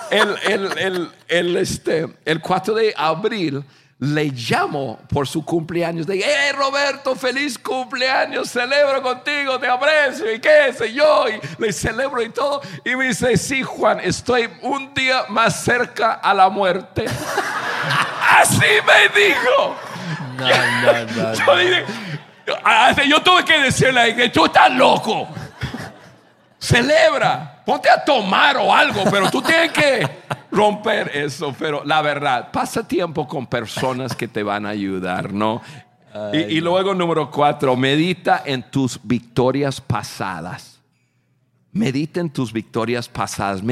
[0.09, 3.65] el, el, el, el, este, el 4 de abril
[4.01, 6.07] le llamo por su cumpleaños.
[6.07, 11.25] De, hey Roberto, feliz cumpleaños, celebro contigo, te aprecio y qué sé yo.
[11.29, 12.61] Y le celebro y todo.
[12.83, 17.05] Y me dice, sí Juan, estoy un día más cerca a la muerte.
[18.39, 19.75] Así me dijo.
[20.35, 21.33] No, no, no.
[21.45, 21.85] Yo, dije,
[23.07, 25.27] yo tuve que decirle que tú estás loco.
[26.59, 30.20] Celebra, ponte a tomar o algo, pero tú tienes que
[30.51, 31.55] romper eso.
[31.57, 35.61] Pero la verdad, pasa tiempo con personas que te van a ayudar, ¿no?
[36.33, 40.79] Y, y luego, número cuatro, medita en tus victorias pasadas.
[41.71, 43.63] Medita en tus victorias pasadas.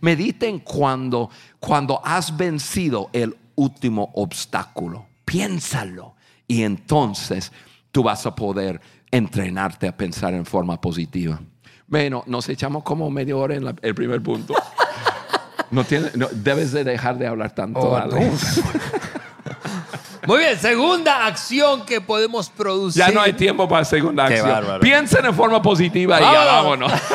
[0.00, 1.28] Medita en cuando,
[1.60, 5.04] cuando has vencido el último obstáculo.
[5.26, 6.14] Piénsalo.
[6.48, 7.52] Y entonces
[7.90, 8.80] tú vas a poder
[9.10, 11.38] entrenarte a pensar en forma positiva.
[11.86, 14.54] Bueno, nos echamos como media hora en la- el primer punto.
[15.72, 17.80] No tiene, no, debes de dejar de hablar tanto.
[17.80, 18.30] Oh, Ale.
[20.26, 23.02] Muy bien, segunda acción que podemos producir.
[23.02, 24.50] Ya no hay tiempo para segunda Qué acción.
[24.52, 24.80] bárbaro.
[24.80, 26.90] Piensen en forma positiva y ya Vámonos.
[26.92, 27.02] vámonos.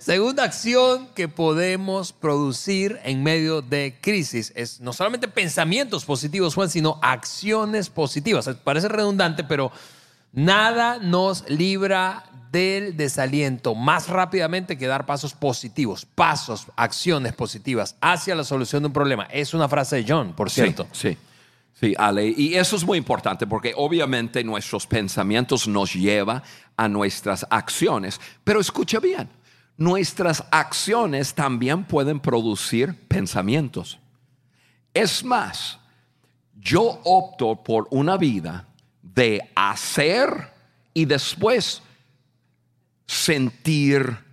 [0.00, 6.68] Segunda acción que podemos producir en medio de crisis es no solamente pensamientos positivos, Juan,
[6.68, 8.50] sino acciones positivas.
[8.62, 9.72] Parece redundante, pero
[10.34, 18.36] nada nos libra del desaliento más rápidamente que dar pasos positivos, pasos, acciones positivas hacia
[18.36, 19.24] la solución de un problema.
[19.24, 20.86] Es una frase de John, por cierto.
[20.92, 21.18] Sí, sí.
[21.80, 26.44] Sí, Ale, y eso es muy importante porque obviamente nuestros pensamientos nos lleva
[26.76, 28.20] a nuestras acciones.
[28.44, 29.28] Pero escucha bien,
[29.76, 33.98] nuestras acciones también pueden producir pensamientos.
[34.94, 35.80] Es más,
[36.54, 38.68] yo opto por una vida
[39.02, 40.52] de hacer
[40.94, 41.82] y después
[43.06, 44.24] sentir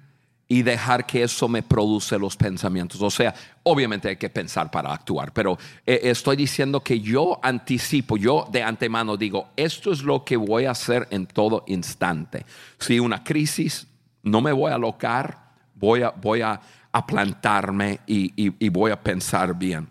[0.52, 3.02] y dejar que eso me produce los pensamientos.
[3.02, 8.18] O sea, obviamente hay que pensar para actuar, pero eh, estoy diciendo que yo anticipo,
[8.18, 12.46] yo de antemano digo, esto es lo que voy a hacer en todo instante.
[12.80, 13.88] Si una crisis,
[14.24, 16.60] no me voy a alocar, voy a, voy a,
[17.08, 19.88] plantarme y voy a pensar bien.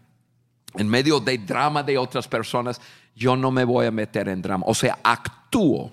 [0.74, 2.78] En medio de drama de otras personas,
[3.16, 4.64] yo no me voy a meter en drama.
[4.68, 5.91] O sea, actúo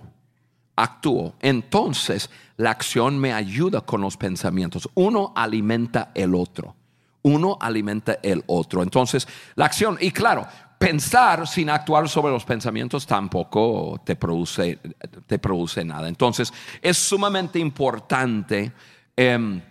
[0.77, 1.33] actúo.
[1.41, 4.89] Entonces, la acción me ayuda con los pensamientos.
[4.95, 6.75] Uno alimenta el otro.
[7.21, 8.81] Uno alimenta el otro.
[8.83, 10.47] Entonces, la acción, y claro,
[10.77, 14.79] pensar sin actuar sobre los pensamientos tampoco te produce,
[15.25, 16.07] te produce nada.
[16.07, 16.51] Entonces,
[16.81, 18.71] es sumamente importante
[19.15, 19.61] em,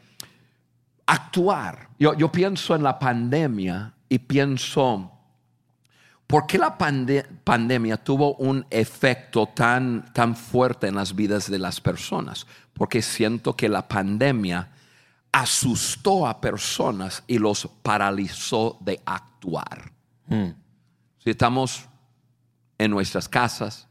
[1.07, 1.89] actuar.
[1.99, 5.13] Yo, pienso en la pandemia y pienso...
[6.27, 11.61] ¿Por qué la pande- pandemia tuvo un efecto tan, tan fuerte en las vidas de
[11.61, 12.49] las personas?
[12.77, 14.69] Porque siento que la pandemia
[15.33, 19.93] asustó a personas y los paralizó de actuar.
[21.19, 21.87] Si estamos
[22.79, 23.87] en nuestras casas,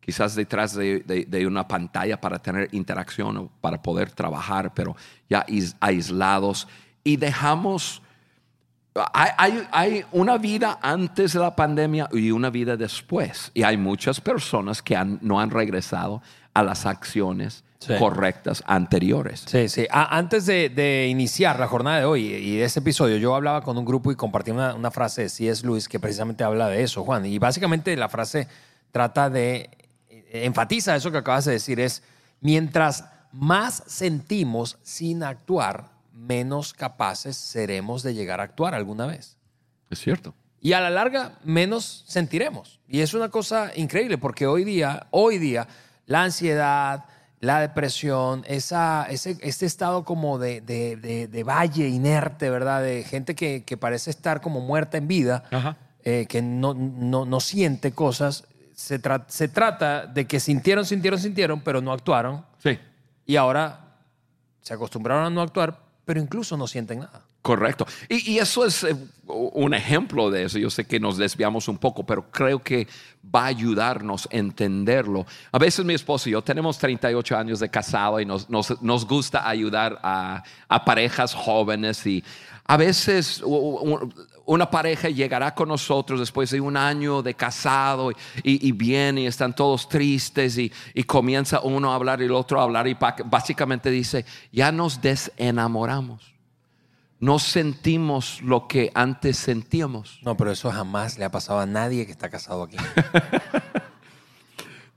[0.00, 4.96] quizás detrás de, de- de una pantalla para tener interacción o para poder trabajar, pero
[5.28, 6.66] ya is- aislados,
[7.04, 8.02] y dejamos
[9.14, 13.52] hay, hay- hay una vida antes de la pandemia y una vida después.
[13.54, 16.20] Y hay muchas personas que han- no han regresado
[16.52, 17.94] a las acciones Sí.
[17.98, 19.44] correctas anteriores.
[19.46, 19.86] Sí, sí.
[19.90, 23.62] A- antes de, de iniciar la jornada de hoy y de este episodio, yo hablaba
[23.62, 25.64] con un grupo y compartí una, una frase de C.S.
[25.64, 27.24] Lewis que precisamente habla de eso, Juan.
[27.26, 28.48] Y básicamente la frase
[28.90, 29.70] trata de,
[30.08, 32.02] eh, enfatiza eso que acabas de decir, es,
[32.40, 39.36] mientras más sentimos sin actuar, menos capaces seremos de llegar a actuar alguna vez.
[39.90, 40.34] Es cierto.
[40.60, 42.80] Y a la larga, menos sentiremos.
[42.88, 45.68] Y es una cosa increíble porque hoy día, hoy día,
[46.06, 47.04] la ansiedad,
[47.40, 52.82] la depresión, esa, ese, este estado como de, de- de- de valle inerte, ¿verdad?
[52.82, 55.44] De gente que, que parece estar como muerta en vida,
[56.04, 58.44] eh, que no, no, no siente cosas.
[58.74, 62.44] Se, tra- se trata de que sintieron, sintieron, sintieron, pero no actuaron.
[62.62, 62.78] Sí.
[63.26, 63.84] Y ahora
[64.62, 67.22] se acostumbraron a no actuar, pero incluso no sienten nada.
[67.48, 67.86] Correcto.
[68.10, 68.94] Y, y eso es eh,
[69.26, 70.58] un ejemplo de eso.
[70.58, 72.86] Yo sé que nos desviamos un poco, pero creo que
[73.34, 75.24] va a ayudarnos a entenderlo.
[75.50, 79.06] A veces mi esposo y yo tenemos 38 años de casado y nos, nos- nos
[79.06, 80.42] gusta ayudar a,
[80.84, 82.22] parejas jóvenes y
[82.66, 83.42] a veces
[84.44, 89.26] una pareja llegará con nosotros después de un año de casado y, y viene y
[89.26, 92.94] están todos tristes y, y comienza uno a hablar y el otro a hablar y
[93.24, 96.37] básicamente dice, ya nos desenamoramos
[97.20, 100.20] no sentimos lo que antes sentíamos.
[100.22, 102.76] No, pero eso jamás le ha pasado a nadie que está casado aquí.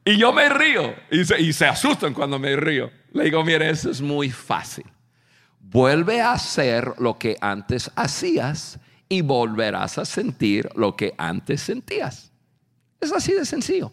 [0.04, 2.90] Y yo me río y se, y se asustan cuando me río.
[3.14, 4.86] Le digo, mire, eso es muy fácil.
[5.60, 12.32] Vuelve a hacer lo que antes hacías y volverás a sentir lo que antes sentías.
[13.00, 13.92] Es así de sencillo.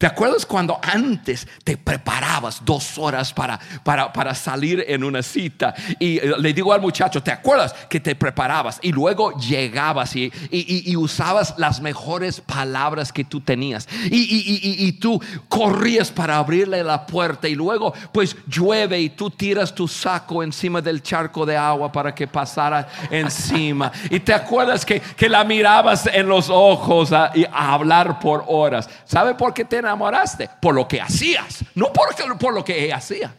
[0.00, 5.74] ¿Te acuerdas cuando antes te preparabas dos horas para, para, para salir en una cita?
[5.98, 8.78] Y eh, le digo al muchacho, ¿te acuerdas que te preparabas?
[8.80, 13.86] Y luego llegabas y, y- y- usabas las mejores palabras que tú tenías.
[14.06, 15.20] Y, y- tú
[15.50, 20.80] corrías para abrirle la puerta y luego pues llueve y tú tiras tu saco encima
[20.80, 23.92] del charco de agua para que pasara encima.
[24.08, 28.44] Y te acuerdas que, que la mirabas en los ojos a, y a hablar por
[28.48, 28.88] horas.
[29.04, 30.48] ¿Sabe por qué te enamoraste?
[30.60, 33.34] Por lo que hacías, no por, por lo que ella hacía.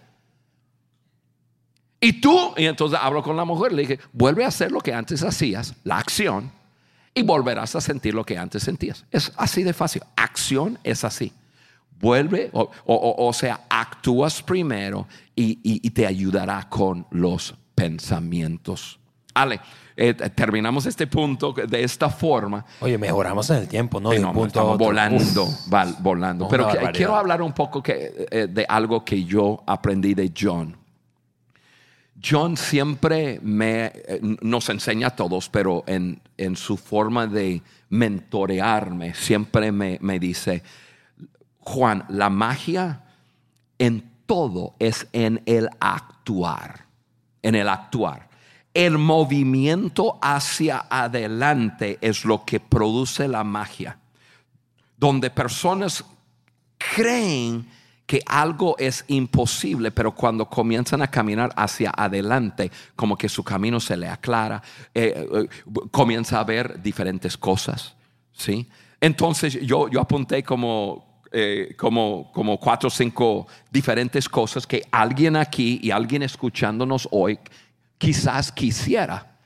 [2.04, 4.93] Y tú, y entonces hablo con la mujer, le dije, vuelve a hacer lo que
[4.93, 6.52] antes hacías, la acción,
[7.14, 9.06] y volverás a sentir lo que antes sentías.
[9.12, 10.02] Es así de fácil.
[10.16, 11.32] Acción es así.
[11.99, 18.99] Vuelve, o, sea, actúas primero y, te ayudará con los pensamientos.
[19.36, 19.60] Ale,
[20.04, 22.66] eh, terminamos este punto de esta forma.
[22.80, 24.12] Oye, mejoramos en el tiempo, ¿no?
[24.12, 25.47] estamos volando,
[25.99, 26.47] volando.
[26.47, 30.76] Pero quiero hablar un poco eh, de algo que yo aprendí de John.
[32.24, 36.20] John siempre me, eh, nos enseña a todos, pero en,
[36.56, 40.64] su forma de mentorearme, siempre me, me dice,
[41.60, 43.04] Juan, la magia
[43.78, 46.86] en todo es en el actuar,
[47.43, 48.30] en el actuar.
[48.74, 53.97] El movimiento hacia adelante es lo que produce la magia,
[54.97, 56.05] donde personas
[56.78, 57.67] creen
[58.11, 63.80] que algo es imposible, pero cuando comienzan a caminar hacia adelante, como que su camino
[63.80, 64.61] se le aclara,
[64.93, 65.47] eh, eh,
[65.91, 67.95] comienza a ver diferentes cosas.
[68.34, 68.67] ¿sí?
[68.99, 75.38] Entonces yo, yo apunté como, eh, como, como cuatro o cinco diferentes cosas que alguien
[75.38, 77.39] aquí y alguien escuchándonos hoy
[78.02, 79.38] quizás quisiera.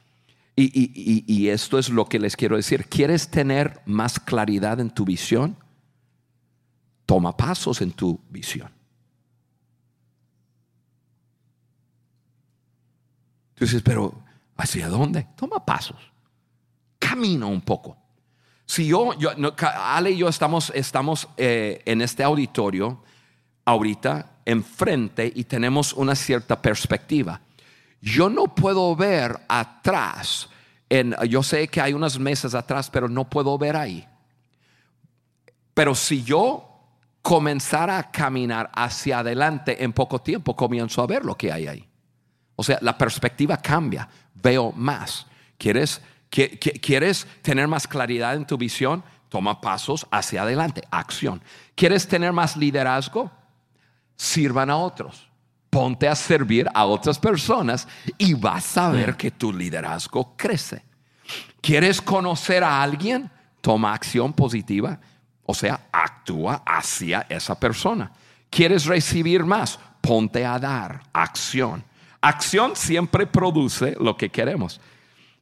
[0.55, 2.85] Y, y, esto es lo que les quiero decir.
[2.85, 5.57] ¿Quieres tener más claridad en tu visión?
[7.05, 8.71] Toma pasos en tu visión.
[13.55, 14.23] Tú dices, pero
[14.55, 15.27] ¿hacia dónde?
[15.35, 15.99] Toma pasos.
[16.97, 17.97] Camina un poco.
[18.65, 19.31] Si yo, yo
[19.61, 23.03] Ale y yo estamos, estamos eh, en este auditorio
[23.65, 27.41] ahorita enfrente y tenemos una cierta perspectiva.
[28.05, 30.47] Yo no puedo ver atrás.
[30.87, 34.07] En, yo sé que hay unas mesas atrás, pero no puedo ver ahí.
[35.73, 36.69] Pero si yo
[37.23, 41.89] comenzar a caminar hacia adelante en poco tiempo, comienzo a ver lo que hay ahí.
[42.55, 45.25] O sea, la perspectiva cambia, veo más.
[45.57, 45.99] ¿Quieres,
[46.29, 49.03] ¿Quieres tener más claridad en tu visión?
[49.29, 51.41] Toma pasos hacia adelante, acción.
[51.73, 53.31] ¿Quieres tener más liderazgo?
[54.15, 55.24] Sirvan a otros.
[55.75, 57.85] Ponte a servir a otras personas
[58.17, 60.85] y vas a ver que tu liderazgo crece.
[61.59, 63.29] ¿Quieres conocer a alguien?
[63.59, 64.97] Toma acción positiva
[65.45, 68.09] o sea, actúa hacia esa persona.
[68.49, 69.77] ¿Quieres recibir más?
[69.99, 71.83] Ponte a dar acción.
[72.21, 74.79] Acción siempre produce lo que queremos.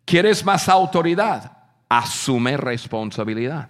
[0.03, 1.51] ¿Quieres más autoridad?
[1.87, 3.69] Asume responsabilidad.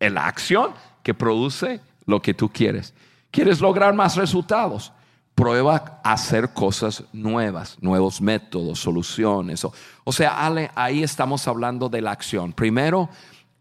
[0.00, 0.72] Es la acción
[1.04, 2.92] que produce lo que tú quieres.
[3.30, 4.92] ¿Quieres lograr más resultados?
[5.34, 9.64] Prueba a hacer cosas nuevas, nuevos métodos, soluciones.
[10.04, 12.52] O, sea, ahí estamos hablando de la acción.
[12.52, 13.08] Primero,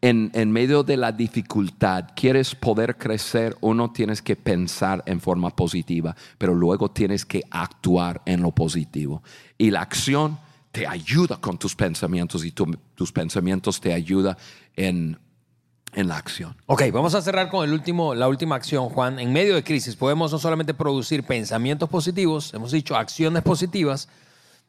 [0.01, 6.15] en, medio de la dificultad, quieres poder crecer, uno tienes que pensar en forma positiva,
[6.38, 9.24] pero luego tienes que actuar en lo positivo.
[9.57, 10.38] Y la acción
[10.74, 14.36] te ayuda con tus pensamientos y tus pensamientos te ayudan
[14.76, 15.17] en,
[15.95, 16.55] en la acción.
[16.65, 19.19] Ok, vamos a cerrar con el último, la última acción, Juan.
[19.19, 24.07] En medio de crisis podemos no solamente producir pensamientos positivos, hemos dicho acciones positivas,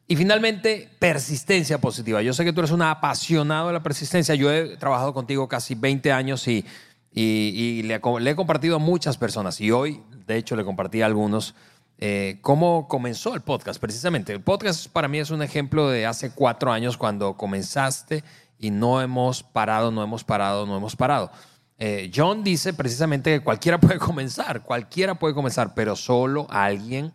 [0.07, 2.21] y finalmente, persistencia positiva.
[2.21, 4.35] Yo sé que tú eres un apasionado de la persistencia.
[4.35, 6.63] Yo he trabajado contigo casi 20 años y,
[7.11, 9.59] le, he compartido a muchas personas.
[9.61, 11.55] Y hoy, de hecho, le compartí a algunos
[11.97, 14.31] eh, cómo comenzó el podcast, precisamente.
[14.31, 18.23] El podcast para mí es un ejemplo de hace cuatro años cuando comenzaste
[18.57, 21.31] y no hemos parado, no hemos parado, no hemos parado.
[21.77, 27.13] Eh, John dice precisamente que cualquiera puede comenzar, cualquiera puede comenzar, pero solo alguien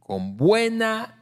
[0.00, 1.14] con buena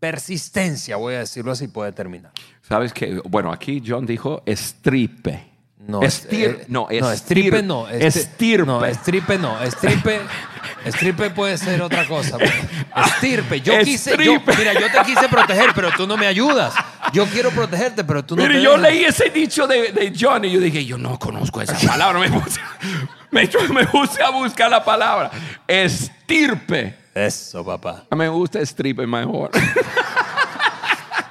[0.00, 2.32] persistencia, voy a decirlo así, puede terminar.
[2.62, 5.51] Sabes que, bueno, aquí John dijo estripe.
[5.86, 7.88] No, Estir, eh, no, no, estripe no.
[7.88, 8.66] estirpe.
[8.66, 9.60] No, estripe no.
[9.60, 10.20] Estripe,
[10.84, 12.38] estripe puede ser otra cosa.
[13.04, 13.60] Estirpe.
[13.60, 16.72] Yo quise, yo, mira, yo te quise proteger, pero tú no me ayudas.
[17.12, 20.52] Yo quiero protegerte, pero tú no Mira, yo leí ese dicho de, de, John y
[20.52, 22.20] yo dije, yo no conozco esa palabra.
[22.20, 22.60] Me puse,
[23.32, 25.32] me, me puse a buscar la palabra.
[25.66, 26.96] Estirpe.
[27.12, 28.04] Eso, papá.
[28.08, 29.50] A mí me gusta stripper mejor.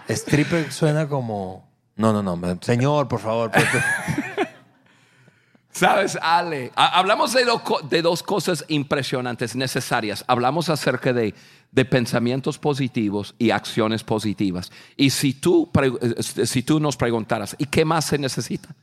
[0.10, 1.72] stripper suena como.
[1.96, 2.58] No, no, no.
[2.62, 3.52] Señor, por favor.
[5.72, 7.46] Sabes, Ale, hablamos de,
[7.90, 10.24] de, dos cosas impresionantes, necesarias.
[10.28, 11.34] Hablamos acerca de,
[11.72, 14.72] de, pensamientos positivos y acciones positivas.
[14.98, 15.72] Y si tú,
[16.20, 18.76] si tú nos preguntaras, ¿y qué más se necesita?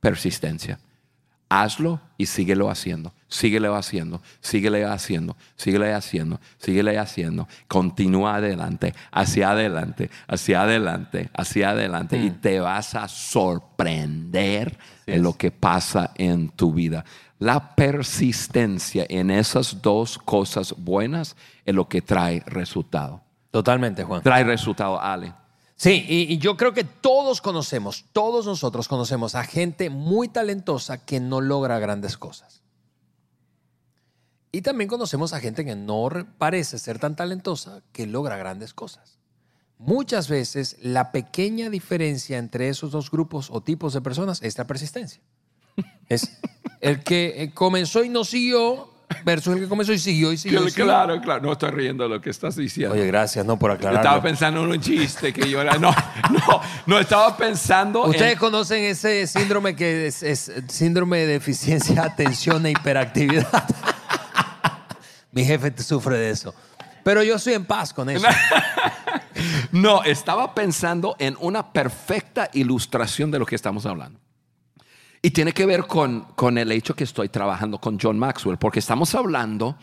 [0.00, 0.78] Persistencia
[1.48, 7.48] hazlo y síguelo haciendo, síguelo haciendo, síguele haciendo, síguele haciendo, síguele haciendo.
[7.68, 12.40] Continúa adelante, hacia adelante, hacia adelante, hacia adelante y mm.
[12.40, 14.76] te vas a sorprender
[15.06, 17.04] en lo que pasa en tu vida.
[17.38, 23.22] La persistencia en esas dos cosas buenas es lo que trae resultado.
[23.50, 24.22] Totalmente, Juan.
[24.22, 25.32] Trae resultado, Ale.
[25.76, 31.04] Sí, y, y yo creo que todos conocemos, todos nosotros conocemos a gente muy talentosa
[31.04, 32.62] que no logra grandes cosas.
[34.52, 38.72] Y también conocemos a gente que no re- parece ser tan talentosa que logra grandes
[38.72, 39.18] cosas.
[39.78, 44.66] Muchas veces la pequeña diferencia entre esos dos grupos o tipos de personas es la
[44.66, 45.20] persistencia.
[46.08, 46.38] Es
[46.80, 48.92] el que eh, comenzó y no siguió
[49.24, 50.64] versus el que comenzó y siguió y siguió.
[50.66, 50.84] y siguió.
[50.84, 51.42] Claro, claro.
[51.42, 52.94] No estoy riendo de lo que estás diciendo.
[52.94, 55.78] Oye, gracias, no por Yo estaba pensando en un chiste que yo era.
[55.78, 55.90] No,
[56.30, 58.38] no, no estaba pensando Ustedes en.
[58.38, 63.64] conocen ese síndrome que es, es síndrome de deficiencia, atención e hiperactividad.
[65.32, 66.54] Mi jefe sufre de eso.
[67.04, 68.26] Pero yo estoy en paz con eso.
[69.72, 74.20] No, estaba pensando en una perfecta ilustración de lo que estamos hablando.
[75.22, 78.78] Y tiene que ver con, con el hecho que estoy trabajando con John Maxwell, porque
[78.78, 79.76] estamos hablando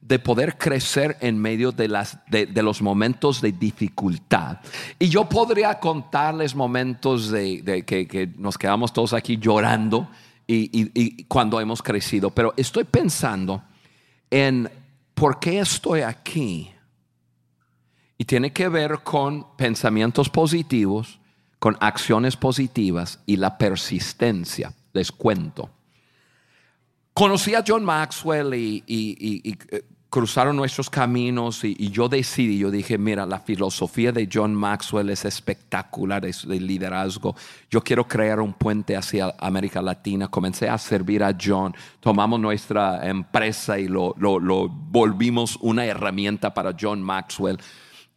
[0.00, 4.58] de poder crecer en medio de, las, de, de los momentos de dificultad.
[4.98, 10.08] Y yo podría contarles momentos de, que, nos quedamos todos aquí llorando
[10.46, 13.62] y- y cuando hemos crecido, pero estoy pensando
[14.30, 14.70] en
[15.14, 16.70] por qué estoy aquí.
[18.20, 21.18] Y tiene que ver con pensamientos positivos,
[21.58, 24.74] con acciones positivas y la persistencia.
[24.92, 25.70] Les cuento.
[27.14, 33.24] Conocí a John Maxwell y, eh, cruzaron nuestros caminos y, yo decidí, yo dije, mira,
[33.24, 37.34] la filosofía de John Maxwell es espectacular, es de liderazgo.
[37.70, 40.28] Yo quiero crear un puente hacia América Latina.
[40.28, 44.14] Comencé a servir a John, tomamos nuestra empresa y lo
[44.68, 47.58] volvimos una herramienta para John Maxwell.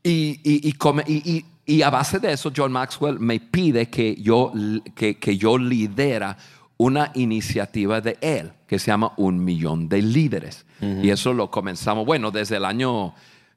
[0.04, 4.52] Y, y- y come- y- a base de eso, John Maxwell me pide que yo,
[4.96, 6.38] que, que yo lidera
[6.78, 10.66] una iniciativa de él que se llama Un Millón de Líderes.
[10.82, 13.14] Y eso lo comenzamos, bueno, desde el año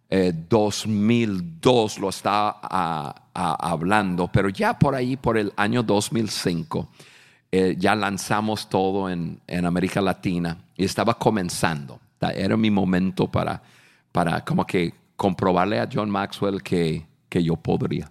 [0.09, 6.89] eh, 2002 lo está ah, ah, hablando, pero ya por ahí, por el año 2005,
[7.51, 11.99] eh, ya lanzamos todo en, en América Latina y estaba comenzando.
[12.21, 13.61] Era mi momento para,
[14.13, 18.11] para como que comprobarle a John Maxwell que, que yo podría.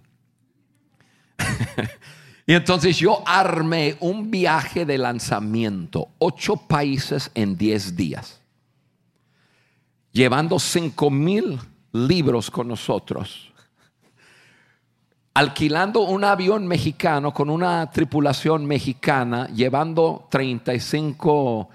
[2.46, 8.40] y entonces yo armé un viaje de lanzamiento, ocho países en diez días,
[10.12, 11.58] llevando cinco mil
[11.92, 13.52] libros con nosotros
[15.36, 21.68] alquilando un avión mexicano con una tripulación mexicana, llevando 35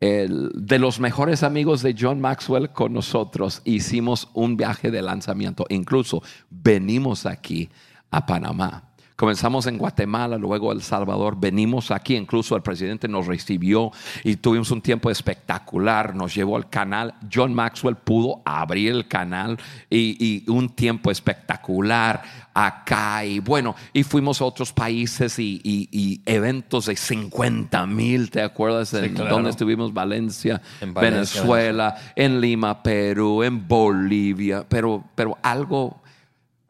[0.00, 3.62] de los mejores amigos de John Maxwell con nosotros.
[3.64, 5.66] Hicimos un viaje de lanzamiento.
[5.68, 7.68] Incluso venimos aquí
[8.10, 8.84] a Panamá.
[9.18, 13.90] Comenzamos en Guatemala, luego El Salvador, venimos aquí, incluso el presidente nos recibió
[14.22, 19.58] y tuvimos un tiempo espectacular, nos llevó al canal, John Maxwell pudo abrir el canal
[19.90, 22.22] y un tiempo espectacular
[22.66, 28.30] acá y bueno, y fuimos a otros países y, y- y eventos de 50 mil,
[28.30, 28.92] ¿te acuerdas?
[28.94, 29.30] en claro.
[29.30, 29.92] donde estuvimos?
[29.94, 36.02] Valencia, En Valencia, Venezuela, en Lima, Perú, en Bolivia, pero, pero algo,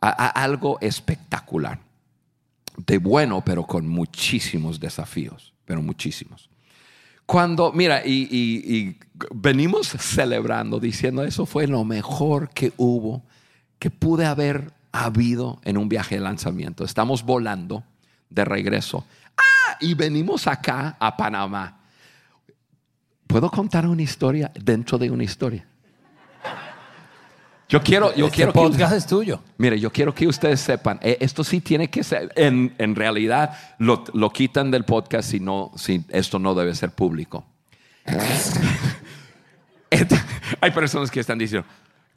[0.00, 1.78] a- a- algo espectacular
[2.76, 6.50] de bueno, pero con muchísimos desafíos, pero muchísimos.
[7.26, 8.96] Cuando, mira, y
[9.34, 13.22] venimos celebrando, diciendo eso fue lo mejor que hubo,
[13.78, 14.72] que pude haber
[15.04, 16.84] habido en un viaje de lanzamiento.
[16.84, 17.84] Estamos volando
[18.30, 19.04] de regreso.
[19.36, 21.80] Ah, y venimos acá a Panamá.
[23.26, 25.66] ¿Puedo contar una historia dentro de una historia?
[27.68, 29.42] Yo quiero, yo este quiero que podcast es tuyo.
[29.58, 33.54] Mire, yo quiero que ustedes sepan, eh, esto sí tiene que ser, en, en realidad
[33.78, 37.44] lo, lo quitan del podcast si, no, si esto no debe ser público.
[40.60, 41.68] Hay personas que están diciendo,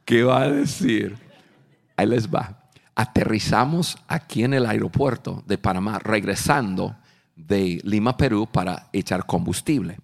[0.05, 1.17] ¿qué va a decir?
[1.97, 2.60] Ahí les va.
[2.95, 6.95] Aterrizamos aquí en el aeropuerto de Panamá, regresando
[7.35, 9.97] de Lima, Perú, para echar combustible.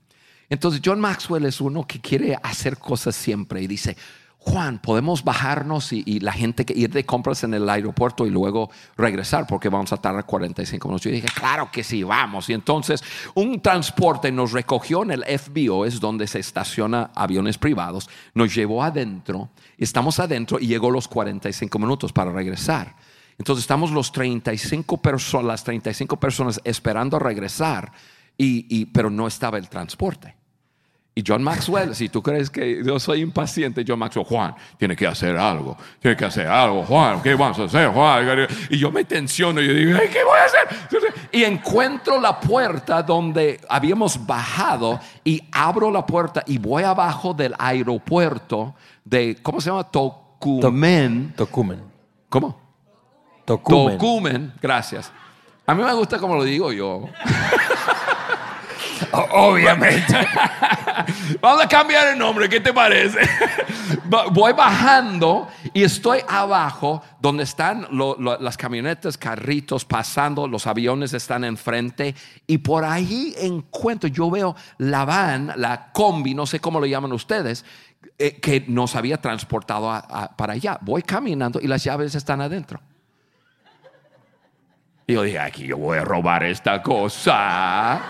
[0.50, 3.98] Entonces, John Maxwell es uno que quiere hacer cosas siempre y dice,
[4.40, 8.70] Juan, podemos bajarnos y, la gente que ir de compras en el aeropuerto y luego
[8.96, 11.04] regresar porque vamos a tardar 45 minutos.
[11.04, 12.50] Yo dije, claro que sí, vamos.
[12.50, 18.10] Y entonces un transporte nos recogió en el FBO, es donde se estaciona aviones privados,
[18.36, 22.96] nos llevó adentro, estamos adentro y llegó los 45 minutos para regresar.
[23.38, 27.92] Entonces estamos los 35 personas, las 35 personas esperando regresar,
[28.38, 30.36] y, y- pero no estaba el transporte.
[31.18, 35.08] Y John Maxwell, si tú crees que yo soy impaciente, John Maxwell, Juan, tiene que
[35.08, 38.48] hacer algo, tiene que hacer algo, Juan, ¿qué vamos a hacer, Juan?
[38.70, 40.78] Y yo me tensiono y yo digo, "Ay, ¿qué voy a hacer?
[41.32, 47.56] Y encuentro la puerta donde habíamos bajado y abro la puerta y voy abajo del
[47.58, 49.86] aeropuerto de, ¿cómo se llama?
[49.86, 51.34] Tocumen.
[51.36, 51.82] Tocumen.
[52.30, 52.62] ¿Cómo?
[53.44, 53.98] Tocumen.
[53.98, 55.12] Tocumen, gracias.
[55.66, 57.10] A mí me gusta como lo digo yo.
[59.32, 60.14] Obviamente.
[61.42, 63.20] Vamos a cambiar el nombre, ¿qué te parece?
[64.32, 67.88] Voy bajando y estoy abajo donde están
[68.40, 75.06] las camionetas, carritos pasando, los aviones están enfrente y por ahí encuentro, yo veo la
[75.06, 77.66] van, la combi, no sé cómo lo llaman ustedes,
[78.18, 79.92] eh, que nos había transportado
[80.38, 80.78] para allá.
[80.82, 82.80] Voy caminando y las llaves están adentro.
[85.06, 88.02] Y yo dije, aquí yo voy a robar esta cosa.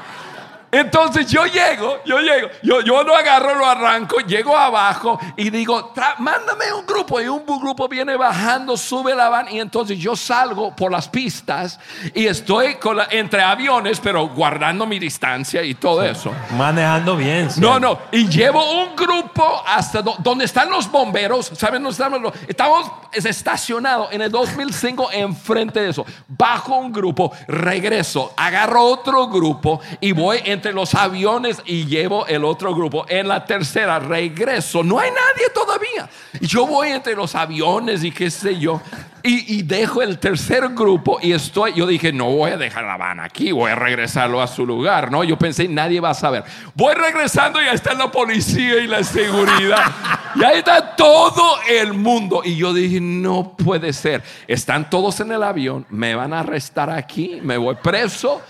[0.71, 5.93] Entonces yo llego, yo llego, yo, yo lo agarro, lo arranco, llego abajo y digo,
[5.93, 7.21] "Tra- mándame un grupo.
[7.21, 11.79] Y un grupo viene bajando, sube la van y entonces yo salgo por las pistas
[12.13, 16.33] y estoy con la- entre aviones, pero guardando mi distancia y todo eso.
[16.57, 17.49] Manejando bien.
[17.49, 17.61] sí.
[17.61, 17.97] No, no.
[18.11, 21.45] Y llevo un grupo hasta do- donde están los bomberos.
[21.55, 22.33] ¿Saben dónde estamos?
[22.47, 26.05] Estamos estacionados en el 2005 enfrente de eso.
[26.27, 32.43] Bajo un grupo, regreso, agarro otro grupo y voy entre los aviones y llevo el
[32.43, 33.05] otro grupo.
[33.07, 34.83] En la tercera, regreso.
[34.83, 36.09] No hay nadie todavía.
[36.41, 38.81] Yo voy entre los aviones y qué sé yo.
[39.23, 42.97] Y, y dejo el tercer grupo y estoy, yo dije, no voy a dejar la
[42.97, 45.23] van aquí, voy a regresarlo a su lugar, ¿no?
[45.23, 46.43] Yo pensé, nadie va a saber.
[46.75, 49.91] Voy regresando y ahí está la policía y la seguridad.
[50.35, 52.41] y ahí está todo el mundo.
[52.43, 54.23] Y yo dije, no puede ser.
[54.47, 58.41] Están todos en el avión, me van a arrestar aquí, me voy preso.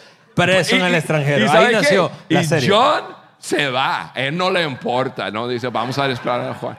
[0.46, 1.46] Preso en Y- el y- extranjero.
[1.46, 2.70] y Ahí nació la y serie.
[2.70, 3.04] John
[3.40, 5.48] se va, él no le importa, ¿no?
[5.48, 6.78] Dice, vamos a esperar a Juan.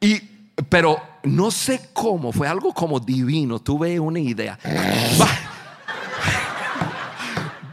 [0.00, 0.20] Y,
[0.68, 4.58] pero no sé cómo, fue algo como divino, tuve una idea.
[5.18, 5.28] Ba-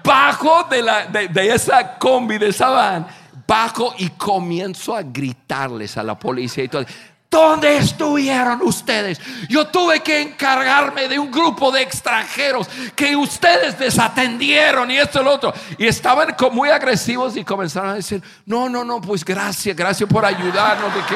[0.03, 3.07] Bajo de, la, de, de esa combi, de esa van,
[3.47, 6.83] bajo y comienzo a gritarles a la policía y todo.
[7.31, 9.21] ¿Dónde estuvieron ustedes?
[9.47, 15.23] Yo tuve que encargarme de un grupo de extranjeros que ustedes desatendieron y esto y
[15.23, 15.53] lo otro.
[15.77, 20.25] Y estaban muy agresivos y comenzaron a decir, no, no, no, pues gracias, gracias por
[20.25, 21.15] ayudarnos, de qué.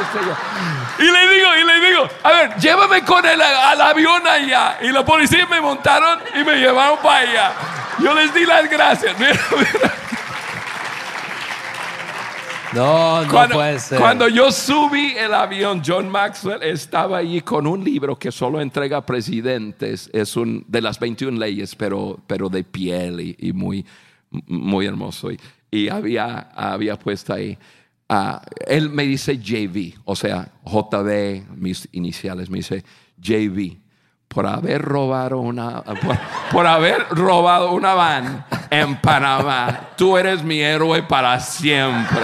[1.03, 4.77] Y le digo, y le digo, a ver, llévame con el al avión allá.
[4.83, 7.53] Y la policía me montaron y me llevaron para allá.
[7.99, 9.13] Yo les di las gracias.
[9.19, 10.04] Mira, mira.
[12.75, 13.99] No, no Cuando, puede ser.
[13.99, 19.05] cuando yo subí el avión, John Maxwell estaba allí con un libro que solo entrega
[19.05, 20.09] presidentes.
[20.13, 23.85] Es un de las 21 leyes, pero, pero de piel y, y muy,
[24.47, 25.31] muy hermoso.
[25.31, 25.39] Y,
[25.71, 27.57] y había, había puesto ahí.
[28.09, 32.83] ah, él me dice JV, o sea, JB, mis iniciales, me dice
[33.17, 33.77] JV.
[34.27, 36.17] Por haber robado una, por,
[36.51, 42.21] por haber robado una van en Panamá, tú eres mi héroe para siempre.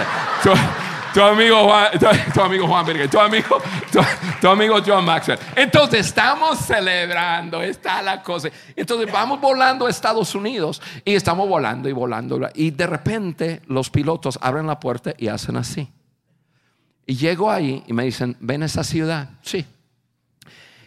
[1.14, 4.00] Tu, amigo Juan, tu, tu amigo Juan Virgen, tu amigo, tu,
[4.40, 5.38] tu amigo John Maxwell.
[5.54, 8.48] Entonces estamos celebrando, está la cosa.
[8.74, 13.90] Entonces vamos volando a Estados Unidos y estamos volando y volando y de repente los
[13.90, 15.90] pilotos abren la puerta y hacen así.
[17.06, 19.30] Y llego ahí y me dicen, ven a esa ciudad.
[19.42, 19.66] Sí.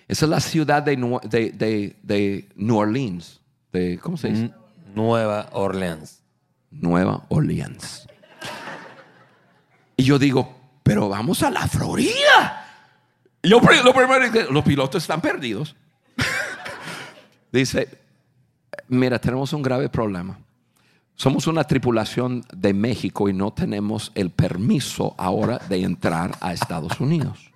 [0.08, 3.42] Esa es la ciudad de, de, de- de New Orleans.
[3.72, 4.52] De, ¿Cómo se dice?
[4.94, 6.22] Nueva Orleans.
[6.72, 8.08] Nueva Orleans.
[9.98, 12.62] Y yo digo, pero vamos a la Florida.
[13.42, 15.76] Y yo lo primero que los pilotos están perdidos.
[17.52, 17.88] Dice,
[18.90, 20.38] mira, tenemos un grave problema.
[21.16, 27.00] Somos una tripulación de México y no tenemos el permiso ahora de entrar a Estados
[27.00, 27.52] Unidos.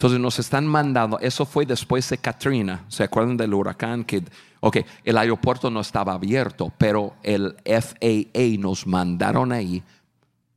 [0.00, 4.02] Entonces nos están mandando, eso fue después de Katrina, ¿se acuerdan del huracán?
[4.02, 4.24] Que,
[4.60, 9.82] ok, el aeropuerto no estaba abierto, pero el FAA nos mandaron ahí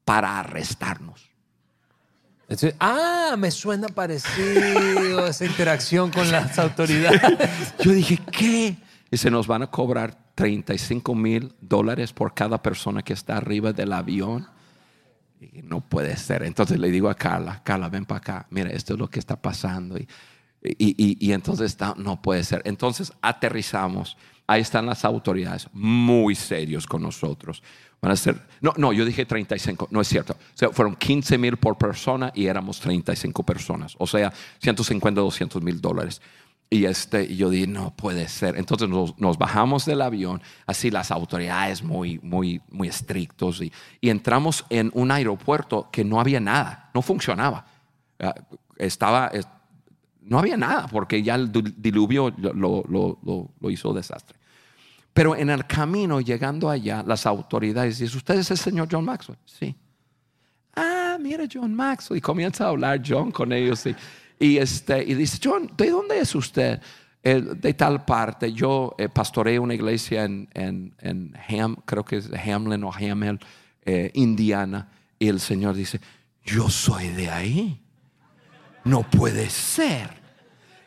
[0.06, 1.30] para arrestarnos.
[2.44, 7.74] Entonces, ah, me suena parecido esa interacción con las autoridades.
[7.80, 8.78] Yo dije, ¿qué?
[9.12, 13.74] Y se nos van a cobrar 35 mil dólares por cada persona que está arriba
[13.74, 14.48] del avión.
[15.64, 16.44] No puede ser.
[16.44, 18.48] Entonces le digo a Carla, Carla, ven para acá.
[18.50, 19.98] Mira, esto es lo que está pasando.
[19.98, 20.08] Y,
[20.64, 22.62] y, y- entonces está, no puede ser.
[22.66, 24.18] Entonces aterrizamos.
[24.48, 27.64] Ahí están las autoridades muy serios con nosotros.
[28.02, 30.36] Van a ser, no, no, yo dije 35, no es cierto.
[30.66, 33.96] O fueron 15 mil por persona y éramos 35 personas.
[33.98, 36.22] O sea, 150, 200 mil dólares.
[36.74, 38.58] Y este, yo dije, no puede ser.
[38.58, 43.72] Entonces nos, bajamos del avión, así las autoridades muy, muy, muy estrictos, y,
[44.02, 47.66] entramos en un aeropuerto que no había nada, no funcionaba.
[48.20, 48.34] Ah,
[48.78, 49.48] Estaba, es-
[50.22, 52.84] no había nada, porque ya el dil- diluvio lo-
[53.60, 54.36] lo hizo desastre.
[55.14, 59.38] Pero en el camino, llegando allá, las autoridades dicen, ¿usted es el señor John Maxwell?
[59.46, 59.76] Sí.
[60.76, 62.18] Ah, mira John Maxwell.
[62.18, 63.86] Y comienza a hablar John con ellos.
[63.86, 63.96] Y,
[64.40, 66.82] y, este, y dice, John, ¿de dónde es usted?
[67.24, 68.52] eh, de tal parte.
[68.52, 73.40] Yo eh, pastoreé una iglesia en, en, en Ham, creo que es Hamlin o Hamel,
[73.86, 76.02] eh, Indiana, y el Señor dice,
[76.44, 77.80] yo soy de ahí.
[78.84, 80.23] No puede ser.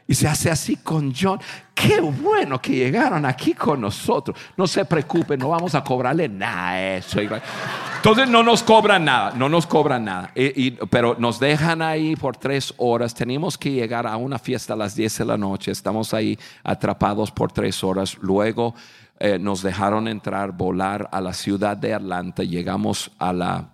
[0.08, 1.40] Y se hace así con John.
[1.74, 4.38] Qué bueno que llegaron aquí con nosotros.
[4.56, 7.18] No se preocupen, no vamos a cobrarle nada a eso.
[7.20, 10.30] Entonces no nos cobran nada, no nos cobran nada.
[10.36, 13.14] Y- pero nos dejan ahí por tres horas.
[13.14, 15.72] Tenemos que llegar a una fiesta a las 10 de la noche.
[15.72, 18.16] Estamos ahí atrapados por tres horas.
[18.20, 18.74] Luego
[19.18, 22.42] eh, nos dejaron entrar, volar a la ciudad de Atlanta.
[22.44, 23.64] Llegamos a la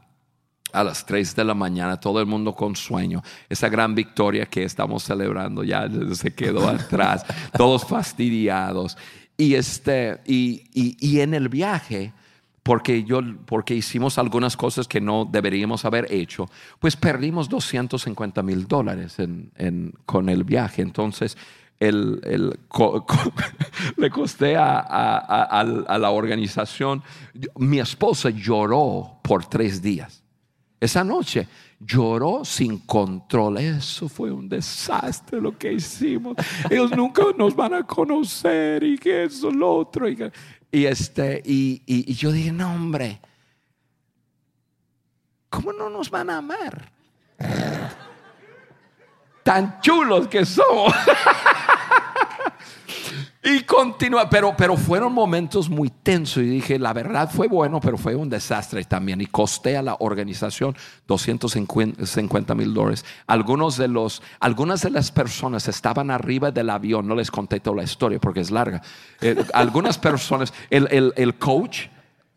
[0.72, 3.22] a las 3 de la mañana, todo el mundo con sueño.
[3.48, 7.24] Esa gran victoria que estamos celebrando ya se quedó atrás,
[7.56, 8.96] todos fastidiados.
[9.36, 12.12] Y, este, y, y- y en el viaje,
[12.62, 16.48] porque, yo, porque hicimos algunas cosas que no deberíamos haber hecho,
[16.78, 20.82] pues perdimos 250 mil dólares en- en- con el viaje.
[20.82, 21.36] Entonces,
[21.80, 23.32] el, el co- co-
[23.96, 27.02] le costé a, a- a- a- a la organización.
[27.56, 30.21] Mi esposa lloró por tres días.
[30.82, 31.46] Esa noche
[31.78, 33.58] lloró sin control.
[33.58, 36.36] Eso fue un desastre lo que hicimos.
[36.68, 40.08] Ellos nunca nos van a conocer y que eso, lo otro.
[40.08, 43.20] Y, este, y- y yo dije, no, hombre,
[45.48, 46.90] ¿cómo no nos van a amar?
[49.44, 50.92] Tan chulos que somos.
[53.44, 57.98] Y continúa, pero, pero fueron momentos muy tensos y dije, la verdad fue bueno, pero
[57.98, 60.76] fue un desastre también y costé a la organización
[61.08, 63.04] 250 mil dólares.
[63.26, 67.78] Algunos de los, algunas de las personas estaban arriba del avión, no les conté toda
[67.78, 68.80] la historia porque es larga.
[69.20, 71.86] Eh, algunas personas, el, el- el coach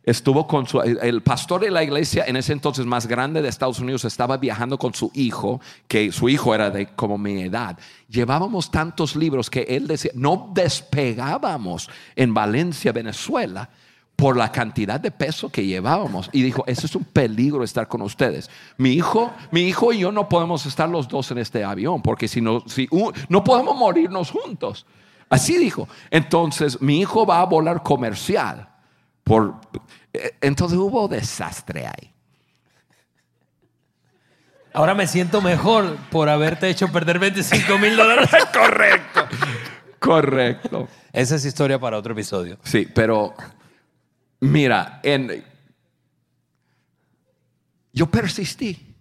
[0.05, 3.79] estuvo con su, el, pastor de la iglesia en ese entonces más grande de Estados
[3.79, 7.77] Unidos estaba viajando con su hijo, que su hijo era de como mi edad.
[8.07, 13.69] Llevábamos tantos libros que él decía, no despegábamos en Valencia, Venezuela,
[14.15, 16.29] por la cantidad de peso que llevábamos.
[16.31, 18.49] Y dijo, eso es un peligro estar con ustedes.
[18.77, 22.27] Mi hijo, mi hijo y yo no podemos estar los dos en este avión, porque
[22.27, 24.85] si no, si, un- no podemos morirnos juntos.
[25.29, 25.89] Así dijo.
[26.11, 28.69] Entonces, mi hijo va a volar comercial.
[29.25, 29.59] Por,
[30.13, 32.13] eh, entonces hubo desastre ahí.
[34.71, 38.29] Ahora me siento mejor por haberte hecho perder 25 mil dólares.
[38.53, 39.27] Correcto.
[39.99, 40.87] Correcto.
[41.11, 42.59] Esa es historia para otro episodio.
[42.63, 43.33] Sí, pero
[44.41, 45.43] mira, en,
[47.91, 48.93] yo persistí.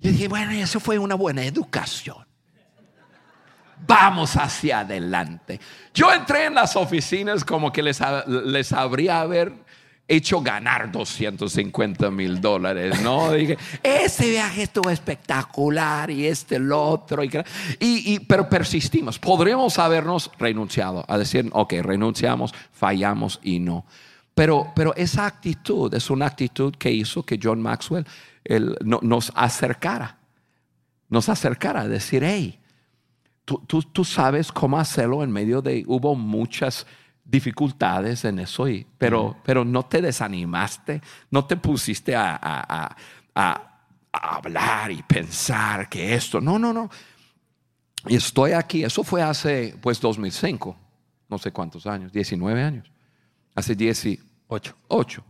[0.00, 2.23] Yo dije, bueno, eso fue una buena educación.
[3.86, 5.60] Vamos hacia adelante.
[5.92, 9.52] Yo entré en las oficinas como que les, les habría haber
[10.06, 13.32] hecho ganar 250 mil dólares, ¿no?
[13.32, 17.22] Dije, ese viaje estuvo espectacular y este, el otro.
[17.24, 17.32] Y,
[17.80, 19.18] y- pero persistimos.
[19.18, 23.86] Podríamos habernos renunciado a decir, ok, renunciamos, fallamos y no.
[24.34, 28.06] Pero, pero esa actitud es una actitud que hizo que John Maxwell
[28.44, 30.18] él, no- nos acercara,
[31.08, 32.58] nos acercara a decir, hey,
[33.44, 36.86] tú, tú- tú sabes cómo hacerlo en medio de, hubo muchas
[37.24, 42.96] dificultades en eso, y, pero, pero no te desanimaste, no te pusiste a, a- a-
[43.34, 43.70] a-
[44.12, 46.88] hablar y pensar que esto, no, no, no.
[48.06, 50.76] Y estoy aquí, eso fue hace pues 2005,
[51.28, 52.90] no sé cuántos años, 19 años,
[53.54, 55.24] hace 18 Ocho.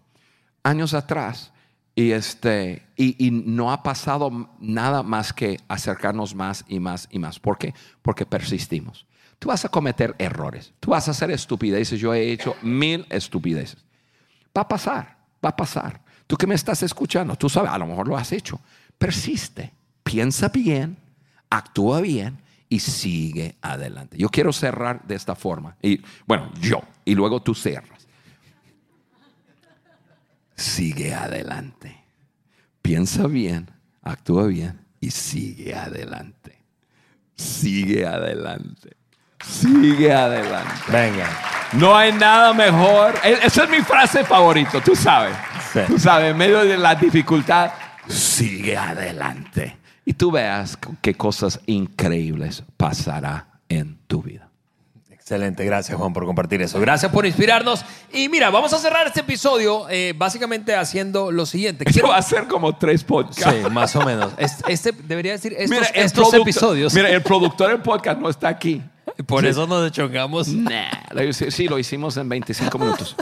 [0.65, 1.53] años atrás
[1.95, 7.19] y este y, y no ha pasado nada más que acercarnos más y más y
[7.19, 7.39] más.
[7.39, 7.75] ¿Por qué?
[8.03, 9.07] Porque persistimos.
[9.39, 12.01] Tú vas a cometer errores, tú vas a hacer estupideces.
[12.01, 13.85] Yo he hecho mil estupideces.
[14.57, 16.03] Va a pasar, va a pasar.
[16.27, 18.61] Tú que me estás escuchando, tú sabes, a lo mejor lo has hecho.
[18.97, 20.97] Persiste, piensa bien,
[21.51, 24.17] actúa bien y sigue adelante.
[24.17, 25.77] Yo quiero cerrar de esta forma.
[25.83, 27.94] Y bueno, yo, y luego tú cierras
[30.55, 31.97] sigue adelante.
[32.83, 33.71] Piensa bien,
[34.03, 36.59] actúa bien y sigue adelante.
[37.37, 38.97] Sigue adelante.
[39.45, 40.73] Sigue adelante.
[40.91, 41.27] Venga.
[41.73, 43.15] No hay nada mejor.
[43.25, 45.35] E- Esa es mi frase favorita, tú sabes.
[45.73, 45.81] Sí.
[45.87, 47.73] Tú sabes, en medio de la dificultad,
[48.09, 49.77] sigue adelante.
[50.05, 54.49] Y tú veas qué cosas increíbles pasará en tu vida.
[55.27, 56.79] Excelente, gracias Juan por compartir eso.
[56.79, 57.83] Gracias por inspirarnos.
[58.13, 61.85] Y mira, vamos a cerrar este episodio eh, básicamente haciendo lo siguiente.
[61.85, 63.43] Esto Quiero- va a ser como tres podcasts.
[63.65, 64.35] Sí, más o menos.
[64.37, 66.93] Este, este debería decir estos, Mira, el estos producto- episodios.
[66.93, 68.83] Mira, el productor del podcast no está aquí.
[69.27, 69.49] por Sí.
[69.49, 70.49] eso nos chocamos.
[70.49, 70.91] Nah,
[71.33, 73.17] sí, lo hicimos en 25 minutos.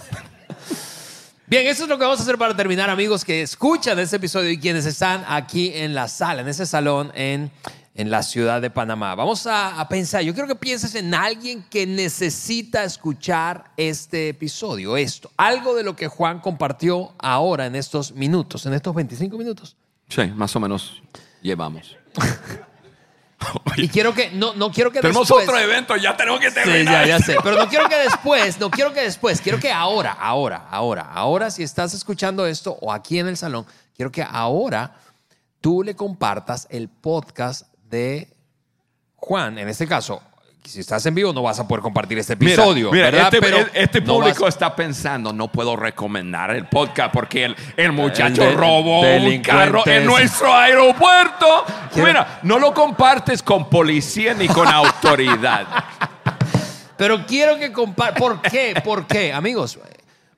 [1.46, 4.50] Bien, eso es lo que vamos a hacer para terminar, amigos que escuchan este episodio
[4.50, 7.52] y quienes están aquí en la sala, en ese salón en
[7.94, 9.14] en la ciudad de Panamá.
[9.14, 14.96] Vamos a, a pensar, yo quiero que pienses en alguien que necesita escuchar este episodio,
[14.96, 19.76] esto, algo de lo que Juan compartió ahora en estos minutos, en estos 25 minutos.
[20.08, 21.02] Sí, más o menos
[21.42, 21.96] llevamos.
[23.76, 25.48] Y quiero que, no, no quiero que Tenemos después...
[25.48, 27.06] otro evento, ya tenemos que Sí, terminar.
[27.08, 27.36] ya, ya sé.
[27.42, 31.50] Pero no quiero que después, no quiero que después, quiero que ahora, ahora, ahora, ahora
[31.50, 33.66] si estás escuchando esto o aquí en el salón,
[33.96, 34.94] quiero que ahora
[35.60, 38.26] tú le compartas el podcast de
[39.16, 40.20] Juan, en este caso.
[40.64, 44.14] Si estás en vivo no vas a poder compartir este episodio, este, Pero este no
[44.14, 48.54] público vas- está pensando, no puedo recomendar el podcast porque el, el muchacho El de-
[48.54, 51.64] robó un carro en nuestro aeropuerto.
[51.96, 55.66] Mira, no lo compartes con policía ni con autoridad.
[56.96, 58.20] Pero quiero que compartas.
[58.20, 58.80] ¿Por qué?
[58.84, 59.78] ¿Por qué, amigos?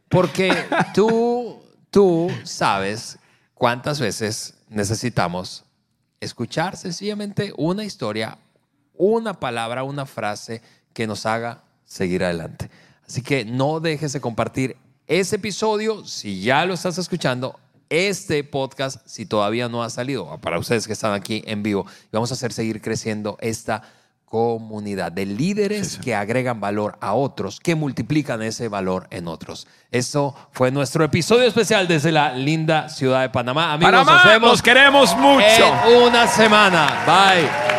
[0.09, 0.55] Porque
[0.95, 3.19] tú, tú sabes
[3.53, 5.65] cuántas veces necesitamos
[6.25, 8.39] escuchar sencillamente una historia,
[8.97, 10.63] una palabra, una frase
[10.93, 12.71] que nos haga seguir adelante.
[13.07, 17.59] Así que no dejes de compartir ese episodio si ya lo estás escuchando.
[17.91, 22.31] Este podcast, si todavía no ha salido, para ustedes que están aquí en vivo, vamos
[22.31, 23.83] a hacer seguir creciendo esta
[24.35, 29.69] comunidad de líderes que agregan valor a otros, que multiplican ese valor en otros.
[29.93, 33.75] Eso fue nuestro episodio especial desde la linda ciudad de Panamá.
[33.75, 35.45] Amigos, Panamá, nos vemos nos queremos mucho.
[35.87, 37.05] en una semana.
[37.07, 37.74] Bye.